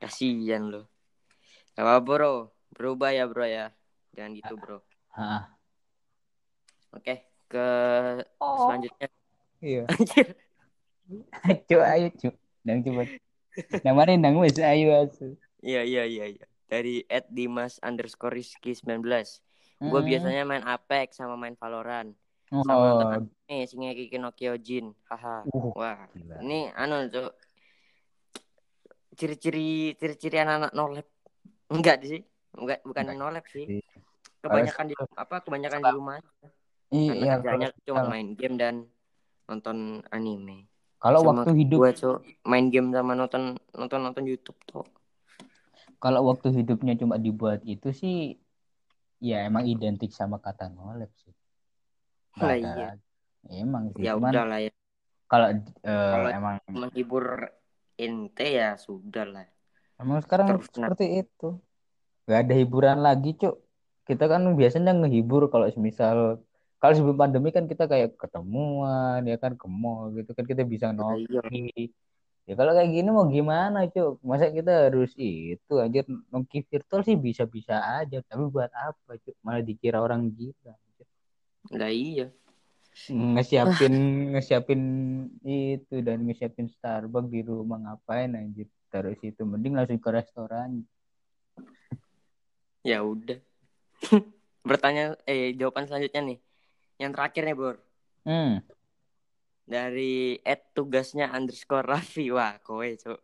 Kasihan 0.00 0.66
lo. 0.66 0.88
Gak 1.76 1.84
apa 1.84 2.00
bro, 2.00 2.34
berubah 2.72 3.12
ya 3.12 3.24
bro 3.24 3.44
ya. 3.44 3.70
Jangan 4.10 4.32
gitu 4.34 4.54
bro. 4.56 4.78
ah 5.12 5.52
Oke, 6.90 7.22
ke 7.46 7.66
selanjutnya. 8.34 9.08
iya 9.60 9.82
Anjir. 9.86 10.26
ayo 11.46 11.78
ayo 11.82 12.06
cu 12.14 12.28
dan 12.62 12.82
coba 12.82 13.02
namanya 13.82 14.14
nang 14.16 14.38
wes 14.38 14.54
ayo 14.56 14.94
asu 14.96 15.34
Iya 15.60 15.82
iya 15.82 16.02
iya 16.06 16.24
iya. 16.30 16.44
Dari 16.64 17.02
at 17.06 17.26
Dimas 17.28 17.76
underscore 17.78 18.32
Rizky 18.32 18.72
19 18.72 19.02
Gue 19.80 20.00
Hmm. 20.00 20.06
biasanya 20.06 20.42
main 20.44 20.62
Apex 20.62 21.16
sama 21.16 21.34
main 21.34 21.56
Valorant. 21.56 22.12
Sama 22.48 22.74
nonton 22.94 23.06
oh 23.06 23.22
Nih, 23.46 23.64
Shingeki 23.64 24.16
no 24.16 24.30
Kyojin. 24.30 24.92
Haha. 25.06 25.42
uh, 25.46 25.72
Wah, 25.72 26.04
gila. 26.10 26.38
ini 26.40 26.70
anu 26.70 27.08
tuh 27.08 27.30
ciri-ciri 29.20 29.68
ciri-ciri 29.94 30.40
anak-anak 30.40 30.72
nolep. 30.72 31.06
Enggak 31.68 32.00
sih. 32.02 32.24
Enggak, 32.56 32.80
bukan 32.82 33.02
Enggak 33.04 33.18
nolep 33.20 33.44
sih. 33.46 33.64
sih. 33.68 33.80
Kebanyakan 34.40 34.84
di 34.88 34.94
apa? 34.96 35.36
Kebanyakan 35.38 35.80
di 35.84 35.90
rumah. 35.92 36.16
iya 36.90 37.38
kerjanya 37.38 37.68
kalau- 37.70 37.84
cuma 37.86 38.02
main 38.08 38.34
game 38.34 38.56
dan 38.56 38.82
nonton 39.46 40.02
anime. 40.10 40.66
kalau 40.98 41.22
waktu 41.22 41.54
hidup 41.56 41.78
Gue 41.80 41.92
cok 41.94 42.18
main 42.44 42.66
game 42.66 42.90
sama 42.90 43.14
nonton 43.14 43.54
nonton 43.72 44.00
nonton 44.02 44.24
YouTube 44.26 44.58
tuh. 44.66 44.82
kalau 45.96 46.26
waktu 46.26 46.50
hidupnya 46.52 46.92
cuma 46.94 47.14
dibuat 47.14 47.62
itu 47.62 47.88
sih 47.90 48.36
ya 49.16 49.46
emang 49.46 49.64
identik 49.64 50.10
sama 50.10 50.36
kata 50.36 50.66
nolep 50.68 51.08
sih 51.16 51.30
Lah 52.36 52.52
ada 52.52 52.58
iya. 52.58 52.90
emang 53.54 53.94
sih 53.94 54.02
Ya 54.02 54.18
udah 54.18 54.44
lah 54.44 54.58
ya. 54.58 54.72
kalau 55.24 55.46
Kalau 55.80 56.28
emang 56.28 56.58
Menghibur 56.66 57.54
ente 58.04 58.46
ya 58.58 58.68
sudah 58.86 59.24
lah. 59.34 59.46
emang 60.02 60.18
sekarang 60.24 60.48
Terus 60.48 60.66
seperti 60.74 61.04
itu 61.22 61.48
nggak 62.26 62.40
ada 62.46 62.54
hiburan 62.60 62.98
lagi 63.06 63.30
cuk 63.40 63.54
kita 64.08 64.24
kan 64.32 64.42
biasanya 64.60 64.92
ngehibur 65.00 65.42
kalau 65.52 65.66
semisal 65.74 66.18
kalau 66.80 66.92
sebelum 66.96 67.18
pandemi 67.22 67.48
kan 67.56 67.64
kita 67.72 67.84
kayak 67.92 68.08
ketemuan 68.22 69.20
ya 69.30 69.36
kan 69.42 69.52
ke 69.60 69.66
mall 69.80 70.02
gitu 70.16 70.30
kan 70.36 70.44
kita 70.50 70.62
bisa 70.74 70.86
Ya, 70.90 70.94
iya. 71.16 71.40
nongki 71.44 71.92
ya 72.48 72.52
kalau 72.58 72.72
kayak 72.76 72.90
gini 72.96 73.08
mau 73.16 73.26
gimana 73.36 73.78
cuk 73.94 74.10
masa 74.28 74.46
kita 74.58 74.72
harus 74.90 75.10
itu 75.18 75.72
aja 75.84 76.00
nongki 76.32 76.58
virtual 76.70 77.00
sih 77.08 77.16
bisa-bisa 77.26 77.74
aja 78.00 78.16
tapi 78.28 78.42
buat 78.54 78.70
apa 78.86 79.10
cuk 79.24 79.36
malah 79.44 79.62
dikira 79.68 79.98
orang 80.06 80.22
gila. 80.36 80.74
Lah 81.78 81.90
iya. 81.92 82.26
Ngesiapin 83.08 83.94
ngesiapin 84.36 84.80
itu 85.46 86.04
dan 86.04 86.26
ngesiapin 86.26 86.68
Starbucks 86.68 87.32
di 87.32 87.40
rumah 87.46 87.80
ngapain 87.80 88.36
anjir 88.36 88.68
taruh 88.90 89.14
situ 89.16 89.46
mending 89.46 89.78
langsung 89.78 90.02
ke 90.02 90.10
restoran 90.10 90.84
Ya 92.80 93.04
udah. 93.04 93.36
Bertanya 94.68 95.16
eh 95.28 95.52
jawaban 95.52 95.84
selanjutnya 95.84 96.32
nih. 96.32 96.38
Yang 96.96 97.12
terakhir 97.12 97.42
nih, 97.44 97.56
Bor. 97.56 97.76
hmm 98.24 98.64
Dari 99.68 100.40
at 100.42 100.72
tugasnya 100.72 101.28
underscore 101.28 101.84
Raffi. 101.84 102.32
Wah, 102.32 102.56
kowe, 102.64 102.88
Cuk. 102.96 103.20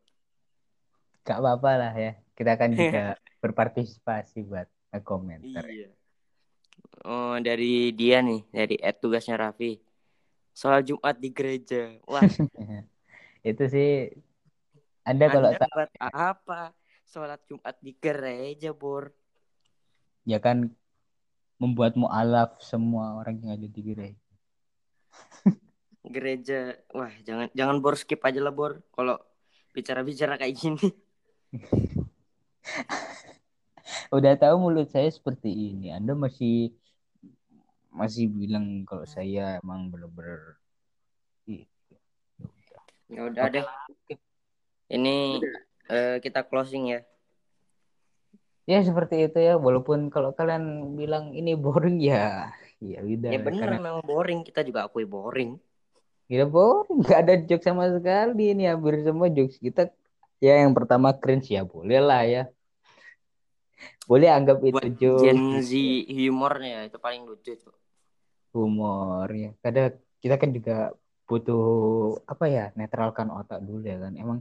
gak 1.26 1.42
apa-apa 1.42 1.70
lah 1.74 1.92
ya 1.98 2.12
kita 2.38 2.54
kan 2.54 2.70
juga 2.70 3.18
berpartisipasi 3.42 4.46
buat 4.46 4.70
komentar 5.02 5.66
Iya. 5.66 5.90
Oh, 7.04 7.36
dari 7.42 7.92
dia 7.92 8.24
nih, 8.24 8.40
dari 8.48 8.76
at 8.80 8.96
tugasnya 9.02 9.36
Raffi. 9.36 9.76
Soal 10.56 10.80
Jumat 10.86 11.20
di 11.20 11.28
gereja. 11.28 12.00
Wah, 12.08 12.24
itu 13.50 13.64
sih 13.68 14.08
anda 15.06 15.30
kalau 15.30 15.54
Anda 15.54 15.70
buat 15.70 15.92
apa? 16.02 16.74
Sholat 17.06 17.38
Jumat 17.46 17.78
di 17.78 17.94
gereja, 17.94 18.74
Bor. 18.74 19.14
ya 20.26 20.42
kan 20.42 20.74
membuat 21.62 21.94
mualaf 21.94 22.58
semua 22.58 23.14
orang 23.14 23.38
yang 23.38 23.54
ada 23.54 23.70
di 23.70 23.80
gereja 23.80 24.26
Gereja. 26.14 26.74
Wah, 26.90 27.14
jangan 27.22 27.46
jangan 27.54 27.78
Bor 27.78 27.94
skip 27.94 28.18
aja 28.26 28.42
lah, 28.42 28.50
Bor. 28.50 28.82
Kalau 28.90 29.14
bicara-bicara 29.70 30.34
kayak 30.34 30.54
gini. 30.58 30.88
udah 34.10 34.34
tahu 34.38 34.58
mulut 34.58 34.90
saya 34.90 35.06
seperti 35.10 35.50
ini 35.50 35.94
anda 35.94 36.14
masih 36.14 36.74
masih 37.96 38.28
bilang 38.28 38.84
kalau 38.84 39.08
saya 39.08 39.56
emang 39.64 39.88
bener-bener. 39.88 40.60
Ya 43.06 43.20
udah 43.24 43.44
deh. 43.48 43.64
Ini 44.92 45.40
eh, 45.90 46.16
kita 46.20 46.44
closing 46.46 46.92
ya. 46.92 47.00
ya 48.66 48.82
seperti 48.82 49.30
itu 49.30 49.38
ya 49.38 49.54
walaupun 49.54 50.10
kalau 50.10 50.34
kalian 50.34 50.98
bilang 50.98 51.30
ini 51.30 51.54
boring 51.54 52.02
ya 52.02 52.50
ya 52.82 52.98
udah 52.98 53.30
Ya 53.30 53.38
bener 53.38 53.62
karena 53.62 53.78
memang 53.78 54.02
boring. 54.02 54.42
Kita 54.42 54.66
juga 54.66 54.90
akui 54.90 55.06
boring. 55.06 55.54
Gila 56.26 56.46
boring, 56.50 56.98
nggak 57.06 57.20
ada 57.22 57.34
jokes 57.46 57.62
sama 57.62 57.86
sekali 57.94 58.50
ini 58.50 58.66
hampir 58.66 59.06
semua 59.06 59.30
jokes 59.30 59.62
kita 59.62 59.94
ya 60.42 60.66
yang 60.66 60.74
pertama 60.74 61.14
cringe 61.14 61.54
ya 61.54 61.62
boleh 61.62 62.02
lah 62.02 62.22
ya. 62.26 62.42
Boleh 64.10 64.34
anggap 64.34 64.58
itu 64.66 64.74
Buat 64.74 64.92
jokes 64.98 65.22
Gen 65.22 65.40
Z 65.62 65.70
humornya 66.10 66.90
itu 66.90 66.98
paling 66.98 67.22
lucu 67.22 67.54
tuh. 67.54 67.85
Humor 68.56 69.28
ya. 69.28 69.50
Kadang 69.60 70.00
kita 70.22 70.34
kan 70.40 70.50
juga 70.56 70.76
butuh 71.26 71.66
apa 72.24 72.44
ya 72.48 72.64
netralkan 72.78 73.28
otak 73.28 73.60
dulu 73.60 73.84
ya 73.84 74.00
kan. 74.00 74.12
Emang 74.16 74.38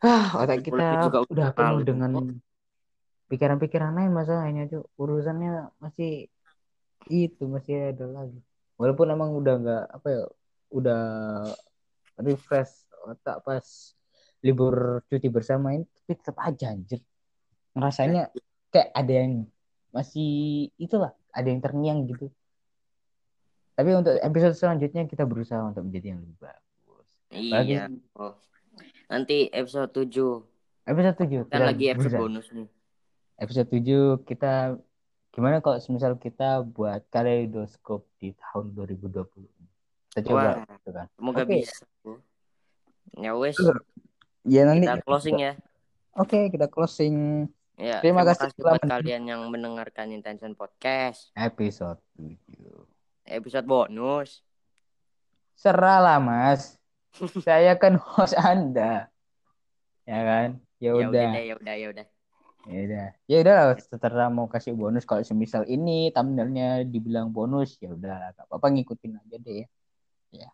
ah 0.00 0.30
otak 0.40 0.64
kita 0.64 1.10
juga 1.10 1.18
udah 1.28 1.48
penuh 1.52 1.80
dengan 1.84 2.12
pikiran-pikiran 3.28 3.92
lain 3.92 4.12
masalahnya 4.14 4.62
tuh 4.72 4.88
urusannya 4.96 5.68
masih 5.84 6.32
itu 7.12 7.44
masih 7.44 7.92
ada 7.92 8.06
lagi. 8.08 8.40
Walaupun 8.80 9.06
emang 9.12 9.36
udah 9.36 9.54
nggak 9.60 9.84
apa 9.92 10.08
ya 10.08 10.24
udah 10.72 11.02
refresh 12.20 12.88
otak 13.08 13.40
pas 13.46 13.64
libur 14.44 15.02
cuti 15.10 15.26
bersama 15.32 15.74
ini 15.74 15.86
tapi 15.86 16.12
tetap 16.14 16.36
aja 16.38 16.70
anjir 16.70 17.00
ngerasanya 17.74 18.30
kayak 18.70 18.90
ada 18.94 19.12
yang 19.12 19.32
masih 19.90 20.30
itulah 20.78 21.14
ada 21.32 21.48
yang 21.48 21.62
terngiang 21.62 22.06
gitu 22.06 22.30
tapi 23.78 23.94
untuk 23.94 24.18
episode 24.18 24.52
selanjutnya 24.52 25.06
kita 25.06 25.22
berusaha 25.22 25.62
untuk 25.62 25.86
menjadi 25.86 26.12
yang 26.12 26.20
lebih 26.20 26.38
bagus 26.40 27.06
Iya. 27.28 27.86
Oh. 28.12 28.34
Nanti 29.06 29.46
episode 29.48 29.94
7 29.94 30.42
episode 30.84 31.16
7 31.16 31.46
kan 31.46 31.60
lagi 31.62 31.84
episode 31.86 32.10
berusaha. 32.10 32.20
bonus 32.20 32.46
nih. 32.50 32.68
episode 33.36 33.68
7 33.70 34.24
kita 34.24 34.52
gimana 35.30 35.60
kalau 35.60 35.78
semisal 35.78 36.16
kita 36.16 36.64
buat 36.64 37.06
kaleidoskop 37.06 38.02
di 38.16 38.34
tahun 38.34 38.74
2020 38.74 39.22
kita 40.10 40.20
coba 40.24 40.42
Wah, 40.58 40.66
gitu 40.66 40.90
kan 40.90 41.06
semoga 41.12 41.42
Oke. 41.44 41.54
bisa. 41.54 41.84
Ya 43.14 43.32
wes, 43.32 43.56
ya 44.42 44.62
nanti 44.64 44.84
kita 44.84 45.00
closing 45.00 45.38
ya. 45.38 45.52
oke 46.12 46.48
kita 46.48 46.66
closing 46.66 47.46
Ya, 47.76 48.02
Terima 48.02 48.26
terima, 48.26 48.34
kasih 48.34 48.50
buat 48.58 48.82
kalian 48.82 49.22
yang 49.24 49.40
mendengarkan 49.46 50.10
Intention 50.10 50.50
Podcast. 50.52 51.30
episode 51.32 52.02
7 52.18 52.97
Episode 53.28 53.68
bonus. 53.68 54.40
serah 55.58 55.98
lah 55.98 56.18
mas. 56.22 56.78
Saya 57.46 57.74
kan 57.74 57.98
host 57.98 58.38
anda. 58.38 59.10
Ya 60.06 60.20
kan? 60.22 60.48
Ya 60.78 60.94
Ya 60.94 61.10
udah 61.10 61.28
ya 61.34 61.54
udah, 61.58 61.74
ya 61.74 61.86
udah. 61.90 62.06
ya 62.70 62.80
udah. 62.86 63.06
Ya 63.26 63.36
udah 63.42 63.54
lah, 63.58 63.66
terserah 63.74 64.30
mau 64.30 64.46
kasih 64.46 64.72
bonus 64.72 65.02
kalau 65.02 65.26
semisal 65.26 65.66
ini 65.66 66.14
thumbnailnya 66.14 66.86
dibilang 66.86 67.34
bonus 67.34 67.74
ya 67.82 67.90
udah 67.90 68.30
gak 68.38 68.46
apa-apa 68.46 68.66
ngikutin 68.70 69.18
aja 69.18 69.36
deh 69.42 69.54
ya. 69.60 69.66
Ya. 70.30 70.48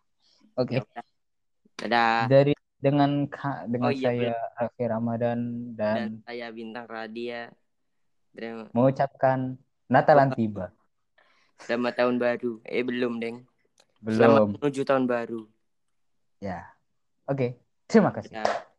Oke. 0.57 0.79
Ya 0.79 0.81
udah. 0.81 1.05
Dadah. 1.75 2.19
dari 2.31 2.53
dengan 2.79 3.27
ka- 3.27 3.67
dengan 3.67 3.91
Oh 3.91 3.93
iya, 3.93 4.07
saya 4.09 4.35
Raffi 4.57 4.83
Ramadan 4.87 5.39
dan, 5.75 5.95
Dan 5.95 6.11
saya 6.23 6.47
Bintang 6.55 6.87
Radia. 6.87 7.51
Terima- 8.33 8.71
mengucapkan 8.73 9.59
Natalan 9.85 10.33
tiba 10.33 10.73
Selamat 11.61 11.93
tahun 11.99 12.15
baru. 12.19 12.59
Eh 12.67 12.83
belum, 12.83 13.19
Deng. 13.21 13.47
belum 14.03 14.17
Selamat 14.19 14.41
menuju 14.59 14.81
tahun 14.85 15.05
baru. 15.09 15.41
ya 16.43 16.61
oke 17.25 17.57
terima 17.89 18.13
kasih 18.13 18.37
Dadah. 18.37 18.74